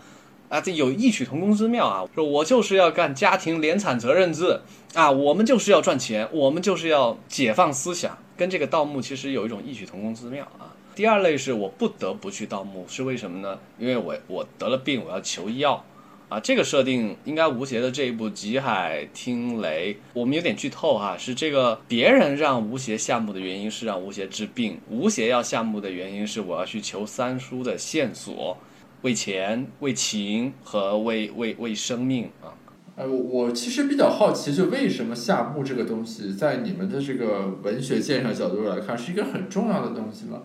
[0.50, 2.06] 啊，这有异曲同工之妙啊！
[2.14, 4.60] 说我就是要干家庭联产责任制
[4.94, 10.70] 啊，我们就是要赚钱，我们就是要解放思想，跟这个盗墓其实有一种异曲同工之妙啊。
[10.94, 13.58] 第二类是我不得不去盗墓，是为什么呢？
[13.80, 15.84] 因为我我得了病，我要求医药
[16.30, 16.39] 啊。
[16.39, 28.56] 这个设定应该吴邪的这一部《极海听雷》，我们有点剧透哈，是这个别人让吴邪下墓的原因是让吴邪治病，吴邪要下墓的原因是我要去求三叔的线索。
[29.04, 32.56] 为钱、为情和为为为生命啊！
[32.95, 40.43] 哎，我我其实比较好奇，就为什么夏目这个东西，在你们的这个文学鉴赏角度来看，是一个很重要的东西吗？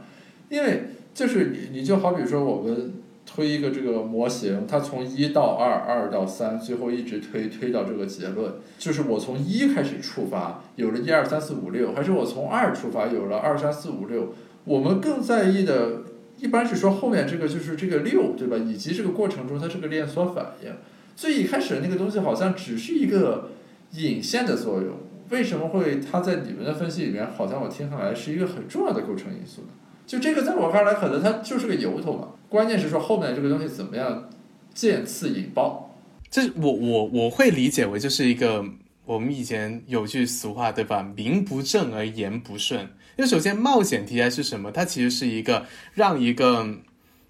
[0.48, 0.84] 因为
[1.14, 2.94] 就是你，你就好比说我们
[3.24, 14.34] 推一个这个模型，它从一到二，二到三，最后一直推推到这个结论，就是我从一开始出发，有了一二三四五六，还是我从二出发，有了二三四五六？
[14.64, 16.02] 我们更在意的，
[16.38, 18.56] 一般是说后面这个就是这个六，对吧？
[18.56, 20.72] 以及这个过程中它是个连锁反应。
[21.16, 23.50] 最一开始那个东西好像只是一个
[23.92, 24.96] 引线的作用，
[25.30, 29.68] 为什么会它在你们的分析里面，好像我听下来是一个很重要的构成因素呢？
[30.06, 32.28] 就这个在我看来，可能它就是个由头嘛。
[32.48, 34.30] 关键是说后面这个东西怎么样
[34.72, 35.98] 渐次引爆。
[36.30, 38.64] 这我我我会理解为就是一个
[39.04, 41.02] 我们以前有句俗话对吧？
[41.16, 42.88] 名不正而言不顺。
[43.18, 44.70] 因为首先冒险题材是什么？
[44.70, 46.66] 它其实是一个让一个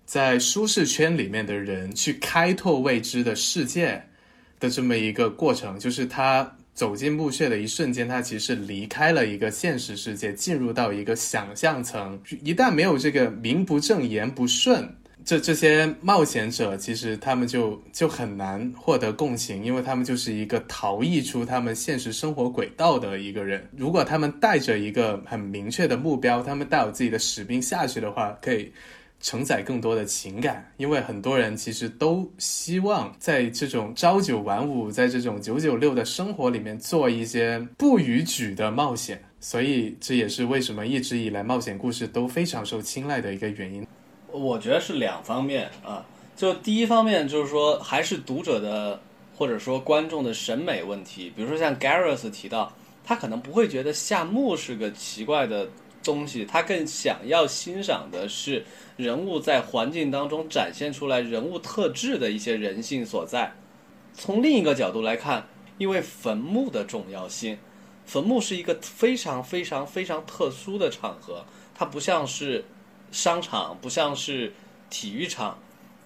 [0.05, 4.01] 在舒适圈里面的人去开拓未知的世界
[4.61, 6.55] 的这么一个过程，就是他。
[6.74, 12.16] 走进墓穴的一瞬间，他其实是离开了一个现实世界，进入到一个想象层。
[12.45, 14.89] 一旦没有这个名不正言不顺，
[15.29, 23.62] 这这些冒险者其实他们就就很难获得共情，因为他们就是一个逃逸出他们现实生活轨道的一个人。
[23.76, 28.72] 如果他们带着一个很明确的目标，他们带有自己的使命下去的话，可以。
[29.20, 43.85] 承载更多的情感，因为很多人其实都希望在这种朝九晚五，在这种九九六的生活里面做一些不逾矩的冒险，所以这也是为什么一直以来冒险故事都非常受青睐的一个原因。
[44.33, 46.05] 我觉得是两方面啊，
[46.37, 49.01] 就第一方面就是说，还是读者的
[49.37, 52.72] 或者说观众的审美问题，比如说像 Gareth 提到，
[53.05, 55.68] 他可能不会觉得夏目是个奇怪的
[56.03, 58.64] 东西，他更想要欣赏的是。
[58.99, 63.53] 人物在环境当中展现出来人物特质的一些人性所在。
[64.12, 65.47] 从另一个角度来看，
[65.79, 67.57] 因为坟墓的重要性，
[68.05, 71.45] 坟墓是一个非常非常非常特殊的场合，
[71.76, 72.64] 它不像是
[73.11, 74.53] 商场，不像是
[74.91, 75.59] 体育场，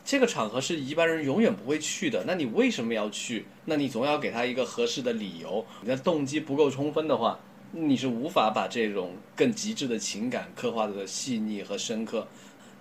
[0.04, 2.24] 这个场合是一般人永远不会去的。
[2.26, 3.46] 那你为什么要去？
[3.64, 5.64] 那你总要给他一个合适的理由。
[5.82, 7.38] 你的动机不够充分的话，
[7.72, 12.26] 你是无法把这种更极致的情感刻画的细腻和深刻。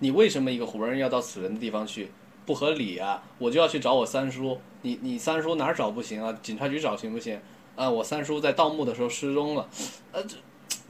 [0.00, 2.10] 你为什么一个活人要到死人的地方去？
[2.44, 3.22] 不合理啊！
[3.38, 6.36] 我就要去找我三叔，你你三叔哪儿找不行啊？
[6.42, 7.40] 警察局找行不行？
[7.76, 9.68] 啊，我三叔在盗墓的时候失踪了，
[10.10, 10.20] 呃，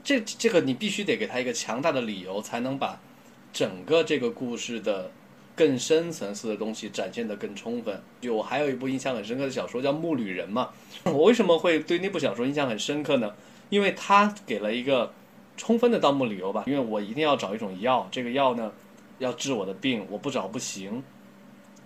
[0.03, 2.99] 这这这个你必须得给他一个强大的理由，才能把
[3.53, 5.09] 整个这个故事的
[5.55, 8.01] 更深层次的东西展现得更充分。
[8.19, 10.71] 就我还有一部印象很深刻的小说叫《木旅人》嘛，
[11.05, 13.33] 我为什么会对那部小说印象很深刻呢？
[13.69, 15.13] 因为他给了一个
[15.55, 18.71] 充分的盗墓理由吧，因为我一定要找一种药，这个药呢。
[19.19, 21.01] 要治我的病，我不找不行。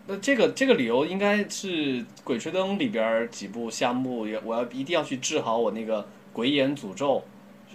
[0.08, 7.22] 那这个这个理由应该是《鬼吹灯》里边几部项目，我要一定要去治好我那个鬼眼诅咒。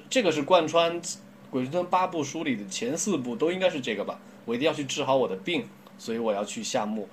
[0.08, 1.00] 这个是贯穿
[1.52, 4.18] 《鬼吹灯》八部书里的前四部都应该是这个吧？
[4.46, 5.62] 我一定要去治好我的病，
[5.98, 7.06] 所以我要去夏目。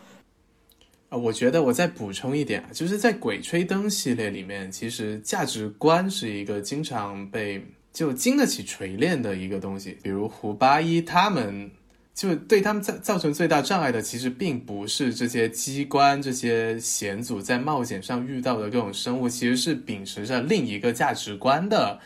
[1.09, 7.61] 啊，我觉得我再补充一点，就是在《鬼吹灯》系列里面，其实价值观是一个经常被
[7.91, 11.69] 就经得起锤炼的一个东西，比如胡八一他们。
[12.15, 21.97] 就对他们造造成最大障碍的，其实并不是这些机关、这些险阻在冒险上遇到的各种生物，其实是秉持着另一个价值观的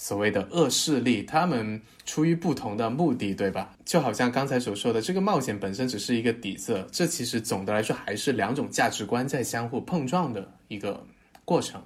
[0.00, 1.22] 所谓的恶势力。
[1.22, 3.76] 他们出于不同的目的，对吧？
[3.84, 11.04] 就好像刚才所说的，这个冒险本身只是一个底色，这其实总的来说还是两种价值观在相互碰撞的一个
[11.44, 11.82] 过程。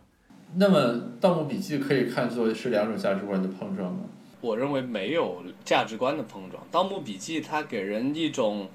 [0.55, 0.79] 那么，
[1.21, 4.05] 《盗墓笔记》可以看作是两种价值观的碰撞吗？
[4.41, 8.69] 我认为没有价值观的碰撞，《盗墓笔记》它给人一种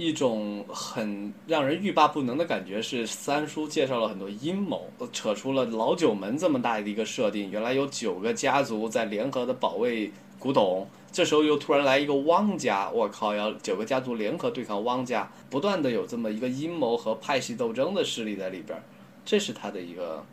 [0.00, 18.82] 一种很让人欲罢不能的感觉，是三叔介绍了很多阴谋，扯出了老九门这么大的一个设定，原来有九个家族在联合的保卫古董，这时候又突然来一个汪家，我靠，要九个家族联合对抗汪家，不断的有这么一个阴谋和派系斗争的势力在里边，
[19.26, 20.24] 这是他的一个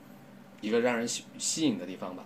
[0.62, 2.24] 一个让人吸吸引的地方吧。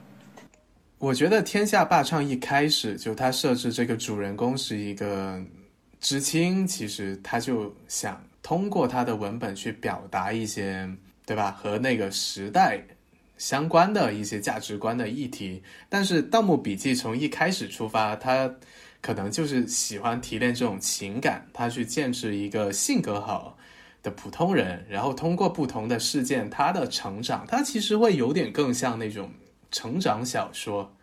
[0.99, 5.43] 我觉得《天下霸唱》一开始就他设置这个主人公是一个
[6.01, 10.89] 知青，其实他就想通过他的文本去表达一些，
[11.25, 11.51] 对吧？
[11.51, 12.83] 和那个时代
[13.37, 15.63] 相关的一些价值观的议题。
[15.87, 18.53] 但是《盗墓笔记》从一开始出发，他
[18.99, 23.57] 可能就是喜欢提炼这种情感，他去建制一个性格好
[24.03, 29.31] 的普通人，然后通过不同的事件，他的成长，他其实会有点更像那种。
[29.73, 30.93] 成长小说。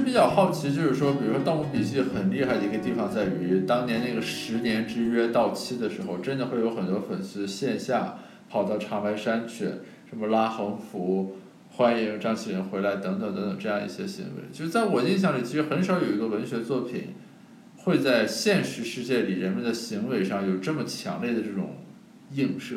[0.00, 8.18] 比较好奇，就是说，比如说《盗墓笔记》很厉害的一个地方在于，当年那个十年之约到期的时候，真的会有很多粉丝线下
[8.48, 9.66] 跑到长白山去，
[10.08, 11.36] 什么拉横幅、
[11.70, 14.42] 欢迎张起灵回来等等等等这样一些行为。
[14.52, 17.14] 就在我印象里，其实很少有一个文学作品
[17.76, 21.76] 会在现实世界里人们的行为上有这么强烈的这种
[22.34, 22.76] 映射。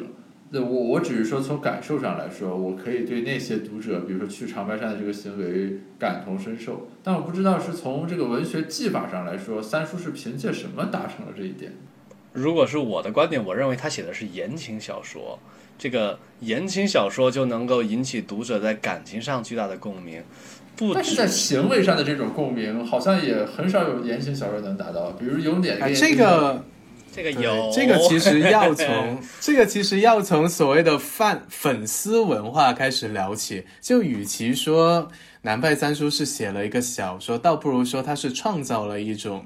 [0.53, 11.71] 那我我只是说从感受上来说，我可以对那些读者，比如说去长白山的这个行为感同身受，但我不知道是从这个文学技法上来说，三叔是凭借什么达成了这一点。
[12.33, 15.39] 如果是我的观点，我认为他写的是言情小说，
[15.77, 20.21] 这个言情小说就能够引起读者在感情上巨大的共鸣，
[20.75, 25.11] 不但是在行为上的这种共鸣，好像也很少有言情小说能达到。
[25.11, 26.61] 比如有点哎，这个对
[27.13, 33.65] 这个有这个其实要从 这个其实要从所谓的饭粉丝文化开始聊起。
[33.81, 39.45] 就与其说南派三叔是写了一个小说，倒不如说他是创造了一种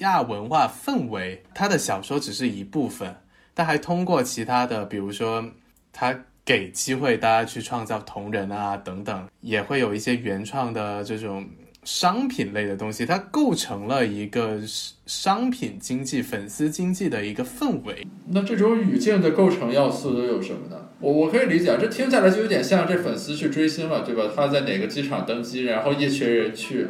[0.00, 1.42] 亚文化氛围。
[1.54, 3.14] 他的小说只是一部分，
[3.54, 5.44] 他还通过其他的，比如说
[5.92, 11.46] 他给机会大家去创造同人啊等等，也会有一些原创的这种
[11.84, 14.60] 商品类的东西，它构成了一个
[15.06, 18.06] 商品经济、粉丝经济的一个氛围。
[18.28, 20.88] 那这种语境的构成要素都有什么呢？
[21.00, 24.30] 我我可以理解，这听起来就有点像这粉丝去追星了，对吧？
[24.34, 26.86] 他在哪个机场登机，然后一群人去，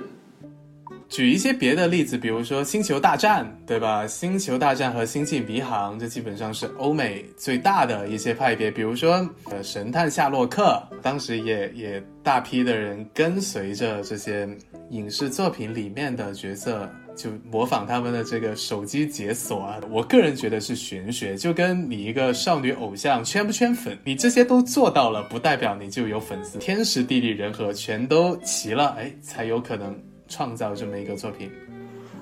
[1.08, 4.04] 举一些别的例子，比如说《星球大战》，对吧？
[4.08, 8.70] 《星球大战》和《星际迷航》这基本上是欧美最大的一些派别。
[8.70, 14.48] 比如说，呃，《神探夏洛克》，当时也也大批的人跟随着这些
[14.88, 19.78] 影视作品里面的角色，就模仿他们的这个手机解锁啊。
[19.90, 26.58] 我个人觉得是玄学，就跟你一个少女偶像圈不圈粉，你这些都做到了，不代表你就有粉丝。
[26.58, 29.94] 天时地利人和全都齐了，哎，才有可能。
[30.32, 31.50] 创造这么一个作品，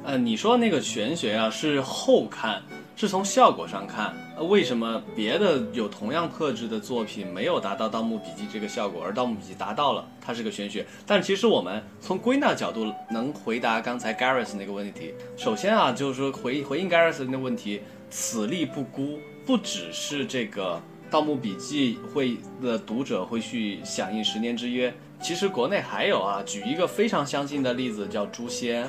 [0.03, 2.61] 呃，你说那个玄学啊，是后看，
[2.97, 4.13] 是从效果上看，
[4.49, 10.85] 为什么别的有同样特质的作品没有达到《盗墓笔记》这个效果，而《盗墓笔记》达到了，它是个玄学？
[11.07, 15.15] 但其实我们从归纳角度能回答刚才 Gareth 那个问题。
[15.37, 17.81] 首先啊，就是说回回应 Gareth 那个问题，
[18.11, 20.75] 此力不孤，不只是这个
[21.13, 24.93] 《盗墓笔记》会的读者会去响应十年之约。
[25.21, 28.85] 其实国内还有啊，举一个非常相近的例子，叫《诛仙》，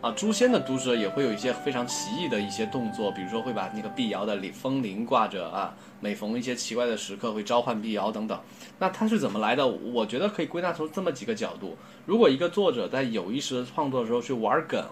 [0.00, 8.40] 啊，《诛仙》的读者也会有一些非常奇异的一些动作，比如说会把那个碧瑶的风铃挂着啊，每逢一些奇怪的时刻会召唤碧瑶等等。
[8.78, 9.66] 那它是怎么来的？
[9.66, 11.76] 我觉得可以归纳出这么几个角度。
[12.06, 14.82] 如果一个作者在有意识的创作的时候去玩梗，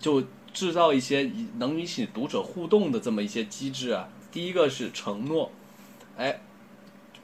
[0.00, 0.22] 就
[0.52, 4.08] 制造一些能引起读者互动的这么一些机制啊。
[4.32, 5.50] 第一个是承诺，
[6.16, 6.40] 哎，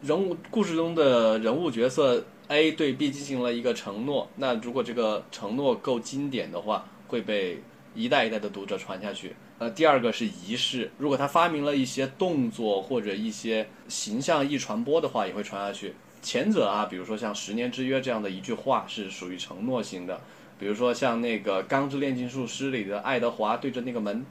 [0.01, 2.24] 人物故事中的人物角色。
[2.49, 7.63] A 对 B 进行了一个承诺，那如果这个承诺够经典的话，会被
[7.95, 9.37] 一代一代的读者传下去。
[9.59, 15.95] 呃，第二个是仪式，如果他发明了一些动作或者一些形象易传播的话，也会传下去。
[16.23, 20.21] 前者啊，比如说像十年之约这样的一句话是属于承诺型的，
[20.59, 24.25] 比如说像那个《钢之炼金术师》里的爱德华对着那个门，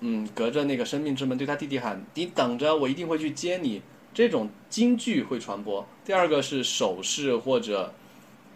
[0.00, 3.80] 嗯，隔着那个生命之门对他弟弟喊：“你等着，我一定会去接你。”
[4.14, 5.86] 这种京剧会传播。
[6.04, 7.92] 第二个是手势或者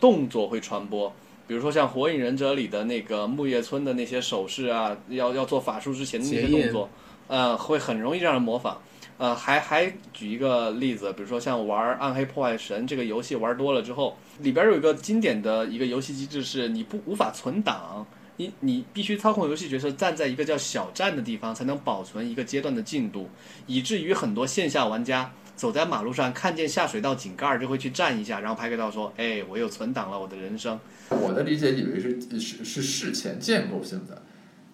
[0.01, 1.13] 动作会传播，
[1.49, 6.89] 比如说像《火影忍者》里的那个木叶村的那些手势啊，要要做法术之前的那些动作，
[7.27, 8.81] 呃，会很容易让人模仿。
[9.19, 18.07] 呃，还还举一个例子，比如说像玩《暗黑破坏神》这个游戏玩多了之后，里边有一个经典的一个游戏机制是，你不无法存档，
[18.37, 23.29] 你你必须操控游戏角色站在一个叫小站的地方，才能保存一个阶段的进度，
[23.67, 25.33] 以至于很多线下玩家。
[25.59, 30.79] 走在马路上，看见下水道井盖就会去站一下，然后拍个照说：“哎，我又存档了我的人生。”
[31.11, 34.23] 我的理解以为是是是事前建构性的，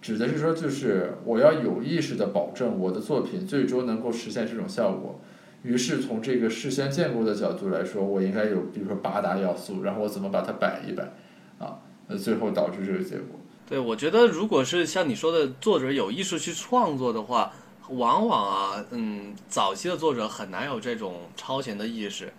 [0.02, 5.18] 指的是说就是我要有意识的保证我的作品最终能够实现这种效果。
[5.62, 11.04] 于是从这个事先建构的角度来说，我应该有比如说八大要素，然后我怎么把它摆一摆，
[11.58, 11.78] 啊，
[12.08, 13.40] 那最后导致这个结果。
[13.66, 17.50] 对，我觉得如果是像你说的，作者有意识去创作的话。
[17.90, 22.32] 往往啊，嗯，早期的作者很难有这种超前的意识，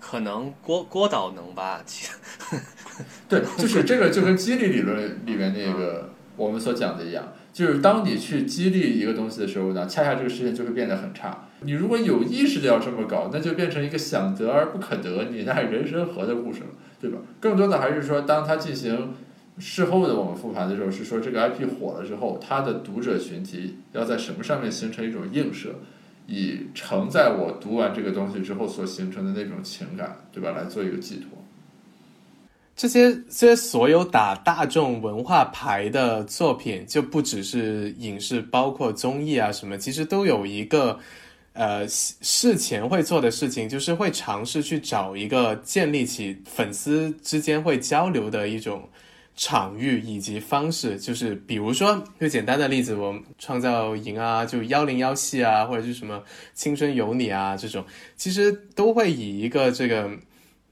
[0.00, 1.82] 可能郭郭导能吧？
[3.28, 11.46] 对， 就是这个就跟激励理论里面那个我们所讲的一样，就是当你去激励一个东西的时候呢，恰恰这个事情就会变得很差。
[11.60, 16.66] 你如果有意识的要这么搞，那就变成一个想得而不可得，你那人生何的故事了，
[17.00, 17.18] 对吧？
[17.40, 19.14] 更多的还是说，当他进行。
[19.58, 25.74] 事后的我们复盘的时候是说，这个 IP 火了之后，它的读者群体要在什么上面形成一种映射，
[26.26, 30.52] 以承载我读完这个东西之后所形成的那种情感，对吧？
[30.52, 31.30] 来做一个寄托。
[32.76, 40.98] 这些这些所有打大众文化牌的作品，就不只是影视，包括综艺啊什么，其实都有一个。
[41.54, 48.88] 呃事前会做的事情，就是会尝试去找一个建立起粉丝之间会交流的一种
[49.40, 56.20] 场域以及方式，就是比如说，最简单的例子，我们创造营啊，就幺零幺系啊，或者是什么
[56.54, 57.84] 青春有你啊这种，
[58.16, 60.10] 其实都会以一个这个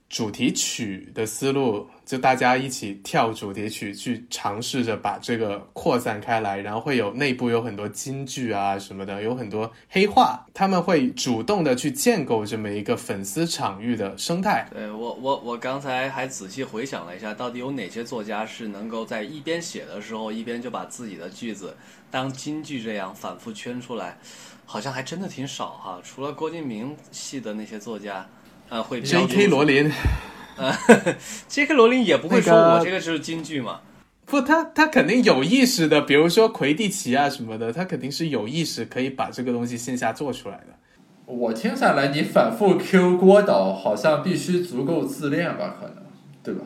[0.09, 1.87] 主题曲的思路。
[2.05, 14.65] 就大家一起跳主题曲，去尝试着把这个扩散开来，然后会有内部有很多金句啊什么的，有很多黑话，他们会主动的去建构这么一个粉丝场域的生态。
[14.71, 21.75] 对我，我我刚才还仔细回想了一下，到底有哪些作家是能够在一边写的时候，一边就把自己的句子
[22.09, 24.17] 当金句这样反复圈出来，
[24.65, 25.99] 好像还真的挺少哈。
[26.05, 28.25] 除了郭敬明系的那些作家，
[28.69, 29.47] 呃，会 J.K.
[29.47, 29.91] 罗琳。
[30.57, 30.75] 呃
[31.47, 31.73] ，J.K.
[31.73, 33.79] 罗琳也不会说我这个是京剧嘛？
[34.25, 40.75] 不，他他肯定有意识的，比如说魁地奇啊什么的，他肯定是有意识可以把这个东西线下做出来的。
[41.25, 45.77] 我听下来，你反复 Q 郭导，好像必须足够自恋吧？
[45.79, 46.03] 可能，
[46.43, 46.61] 对吧？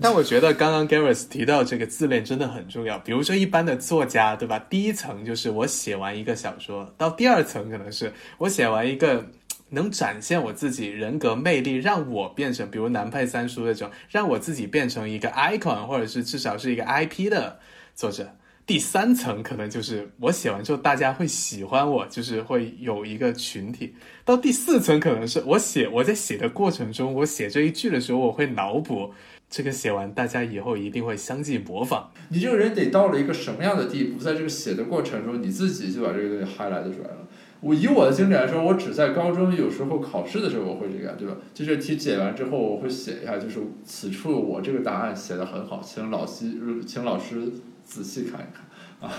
[0.00, 2.98] 但我觉得刚刚 Gareth 提到这个自恋真的很重要。
[2.98, 4.58] 比如说一般的作家，对吧？
[4.68, 9.24] 第一层就是我写完一个小说，到第二层可能是我写完一个。
[9.72, 17.58] 能展现我自己人格魅力，让我变成，比如南派三叔那种，让我自己变成一个 icon，或者是至少是一个 IP 的
[17.94, 18.36] 作者。
[18.64, 23.94] 第三层可能就是我写完之后，大家会喜欢我，就是会有一个群体。
[24.24, 29.12] 到第四层可能是我写我在写的过程中，我写这一句的时候，我会脑补
[29.50, 32.12] 这个写完，大家以后一定会相继模仿。
[32.28, 37.26] 你这个人得到了一个什么样的地步，在这个写的过程中，你自己就把这个东西 highlight 出来了。
[37.62, 41.36] 我以我的经历来说，我只在高中有时候考试的时候我会这样，对吧？
[41.54, 46.46] 就这题解完之后，我会写一下，就是此处我这个答案写的很好，请老师
[46.84, 47.52] 请老师
[47.84, 49.14] 仔细看一看啊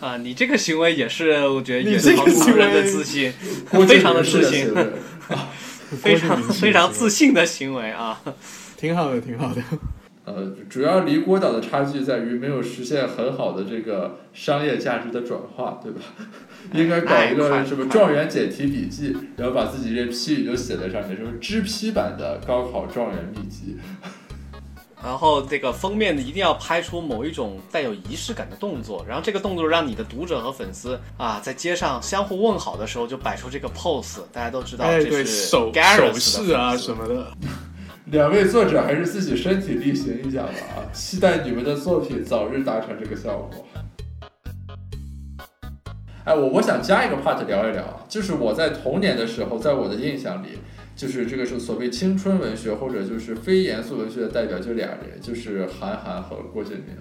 [0.00, 0.16] 啊！
[0.16, 2.26] 你这个行为也是，我觉得也是常
[2.56, 3.32] 人的自信，
[3.86, 4.74] 非常的自信，
[6.02, 8.20] 非常非常自信的行为啊，
[8.76, 9.62] 挺好的，挺好的。
[10.36, 16.00] 呃，主要离郭导的差距在于没有实现很好的这个商业价值的转化，对吧？
[16.74, 23.76] 应该搞一个什么状元解题笔记，然后把自己这批语就写在上面，什么知批版的高考状元秘籍。
[25.00, 37.32] 然后这个封面一定要拍出某一种带有仪式感的动作，然后这个动作让你的读者和粉丝啊，在街上相互问好的时候就摆出这个 pose，大家都知道这是手手势啊什么的。
[38.10, 40.80] 两位作者还是自己身体力行一下吧啊！
[40.94, 43.66] 期待你们的作品早日达成这个效果。
[46.24, 50.58] 哎，我我想加一个 part 聊一聊，就是我在童年的时候，在我的印象里，
[50.96, 56.96] 就是这个是所谓青春文学或者就是非严肃文学的代表，就俩人，就是韩寒和郭敬明，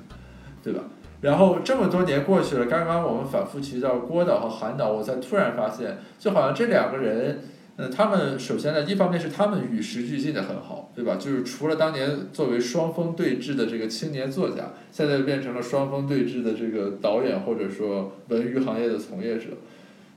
[0.62, 0.84] 对吧？
[1.22, 7.40] 然后这么多年过去了，刚刚我们反复提到郭导和韩导，我才突然发现，就好像这两个人。
[7.80, 11.16] 嗯，他们首先呢，一方面是他们与时俱进的很好，对吧？
[11.16, 19.50] 就是除了当年作为双峰对峙的这个青年作家，现在变成了双峰对峙的这个导演或者说文娱行业的从业者。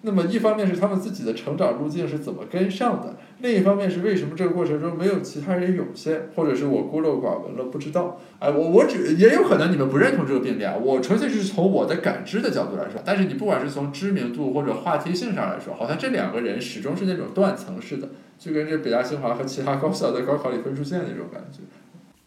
[0.01, 8.19] 那么一方面是他们自己的成长路径是怎么跟上的，另一方面是为什么这个过程中没有其他人涌现，或者是我孤陋寡闻了不知道。
[8.39, 13.03] 哎，我我只也有可能你们不认同这个病例啊，我纯粹是从我的感知的角度来说。
[13.05, 18.09] 但是你不管是从知名度或者话题性上来说，好像这两个人始终是那种断层式的，
[18.41, 21.59] 就跟这北大清华和其他高校在高考里分数线那种感觉。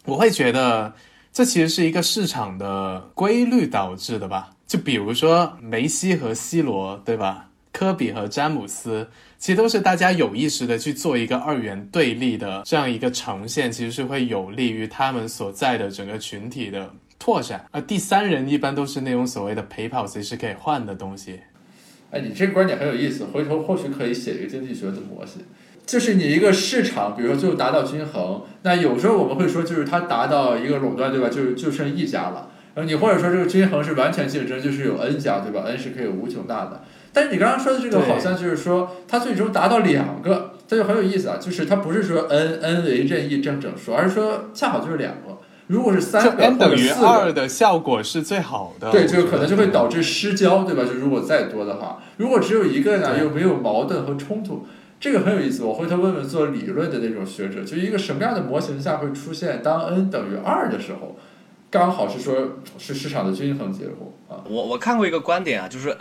[0.04, 0.94] 我会觉得
[1.32, 7.50] 这其实是一个市场的规律导致的吧，就比如说梅西和 C 罗，对吧？
[7.72, 9.04] 科比和詹姆斯，
[9.36, 16.88] 其实都是大家有意识的去做一个二元对立的这样一个呈现，其实是会有利于他们所在的整个群体的
[17.18, 17.66] 拓展。
[17.72, 21.40] 而第三人一般都是那种所谓的陪跑随时可以换的东西。
[22.12, 25.42] 哎，你这个观点很有意思，回头或许可以写一个经济学的模型，
[25.86, 31.28] 就是你一个市场，比如说最后达到均衡，那有时候我们会说，就是它达到一个垄断，对吧？
[31.28, 32.48] 就就剩一家了。
[32.74, 36.82] 然后你或者说这个均衡是完全竞争，就是有 n 家，对吧？n 是可以无穷大的。
[37.12, 41.36] 但是你刚刚说的这个好像就是说，它最终达到两个，这就很有意思啊。
[41.40, 45.38] 就是它不是说 n n 为任意正整数，而是说恰好就是两个。
[45.66, 48.90] 如果是三个或者四个，的效果是最好的。
[48.90, 50.82] 对，就可能就会导致失焦，对吧？
[50.84, 54.66] 就如果再多的话，如果只有一个呢，又没有矛盾和冲突，
[55.00, 55.62] 这个很有意思。
[55.64, 61.16] 我回头问问做理论的那种学者，就一个什么样的模型下会出现当 n 等于二的时候，
[61.70, 64.44] 刚好是说是市场的均衡结果啊。
[64.48, 65.96] 我我看过一个观点啊，就是。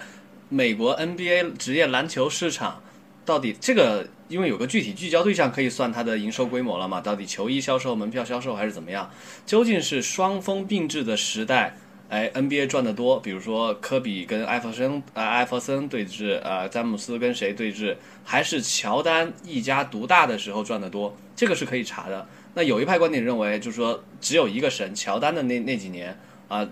[0.49, 2.79] 美国 NBA 职业篮球市场
[3.25, 7.01] 到底这个，因为有个具体聚焦对象可以算它的营收规模了嘛？
[7.01, 9.09] 到底球衣销售、门票销售还是怎么样？
[9.47, 11.75] 究竟是双峰并峙的时代
[12.09, 22.27] 哎，NBA 赚的多，比如说科比跟艾弗森啊、艾弗森对峙啊，詹姆斯跟谁对峙，还是乔丹一家独大的时候赚的多，这个是可以查的。
[22.53, 26.15] 那有一派观点认为，就是说只有一个神，乔丹的那那几年
[26.47, 26.67] 啊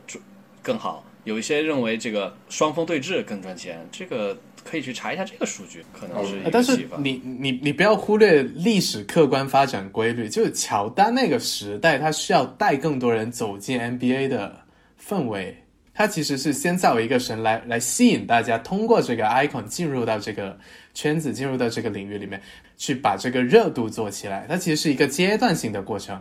[0.61, 1.03] 更好。
[1.23, 6.87] 有一些认为这个双峰对峙更赚钱，这个可以去查一下这个数据，可能是一个但是。
[6.97, 14.61] 你你你不要忽略历史客观发展规律，就是乔丹那个时代，他需要带更多人走进 NBA 的
[15.05, 15.57] 氛围。
[15.93, 20.57] 它其实是先造一个神来来吸引大家，通过这个 icon 进入到这个
[20.93, 22.41] 圈子，进入到这个领域里面，
[22.77, 24.45] 去把这个热度做起来。
[24.47, 26.19] 它其实是一个阶段性的过程。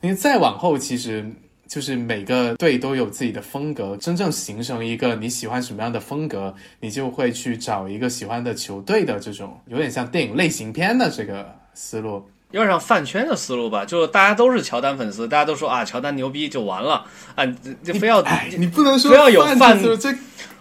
[0.00, 1.24] 你再往后，其实
[1.68, 12.28] 就是每个队都有自己的风格，真正形成一个你喜欢什么样的风格，你就会去找一个喜欢的球队的这种，有点像电影类型片的这个思路。
[12.52, 17.44] 有点像饭圈的思路吧，就是大家都是乔丹粉丝，大家都说啊乔丹牛逼就完了啊，
[17.82, 20.12] 就非要哎，你不能说非要有饭这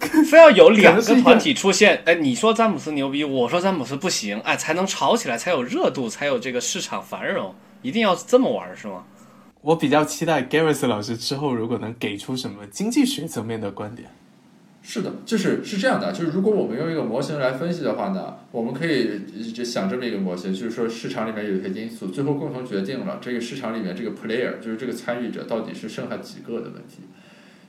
[0.25, 9.03] 非要有两个个团体出现，哎，你说詹姆斯牛逼，我说詹姆斯不行，哎，才能吵起来，才有热度，才有这个市场繁荣，一定要这么玩是吗？
[9.61, 14.09] 我比较期待 Gareth 老师之后如果能给出什么经济学层面的观点。
[14.84, 19.19] 是的，就是是这样的，就是如果我们用一个模型来分析的话呢，我们可以
[19.53, 27.03] 就想这么一个模型，就是说市场里面有一些因素，最后共同决定了这个市场里面这个 player，就是这个参与者到底是剩下几个的问题。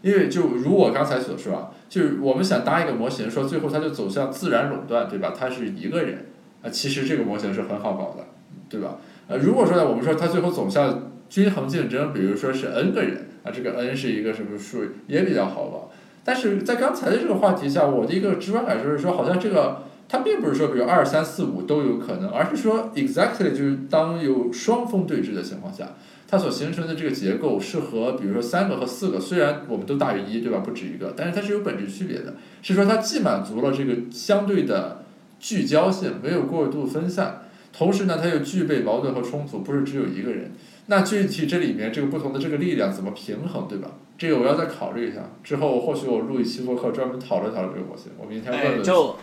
[0.00, 5.32] 因为就如我刚才所说啊，就是我们想搭一个模型，说最后它就走向自然垄断，对吧？
[5.38, 6.26] 他是一个人
[6.62, 8.26] 啊，其实这个模型是很好搞的，
[8.68, 8.96] 对吧？
[9.28, 15.90] 呃，如果说呢，我们说它最后走向均衡竞争，比如说是 n 个人啊，这个 n 是一个什么数，也比较好搞。
[16.24, 25.90] 但是在刚才的这个话题下，我的一个直观感受是说，好像这个它并不是说，比如二三四五都有可能，而是说 exactly 就是当有双峰对峙的情况下，
[26.28, 30.58] 它所形成的这个结构是和比如说三个和四个，虽然我们都大于一，对吧？
[30.58, 35.04] 不止一个，但是它是有本质区别的，是说它既满足了这个相对的
[35.40, 37.42] 聚焦性，没有过度分散，
[37.72, 40.52] 同时呢，它又具备矛盾和冲突，不是只有一个人。
[40.86, 43.90] 那具体这里面这个不同的这个力量怎么平衡，对吧？
[44.18, 45.20] 这个我要再考虑一下。
[45.42, 48.12] 之后或许我录一期播客专门讨论讨论这个模型。
[48.18, 48.82] 我明天问哎，问。
[48.82, 49.16] 就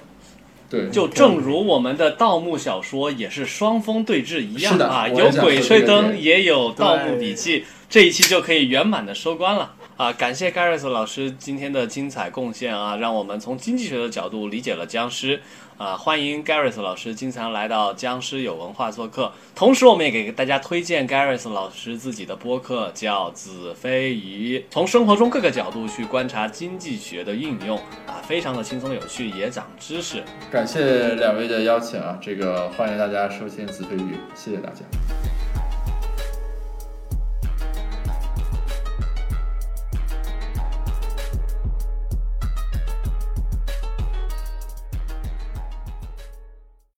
[0.70, 10.14] 对，就正如我们的盗墓小说也是双峰对峙一样是的啊，有鬼吹灯，也有盗墓笔记，这一期就可以圆满的收官了啊！
[10.14, 15.42] 感谢 Gareth 老师今天的精彩贡献啊，让我们从经济学的角度理解了僵尸
[15.78, 15.98] 啊！
[15.98, 27.78] 欢迎 Gareth 老师经常来到僵尸有文化做客，同时我们也给大家推荐 Gareth 老师自己的播客，叫子非鱼，从生活中各个角度去观察经济学的应用
[28.08, 30.24] 啊，非常的轻松有趣，也长知识。
[30.50, 34.86] 感谢两位的邀请啊，这个欢迎大家收听子非鱼，谢谢大家。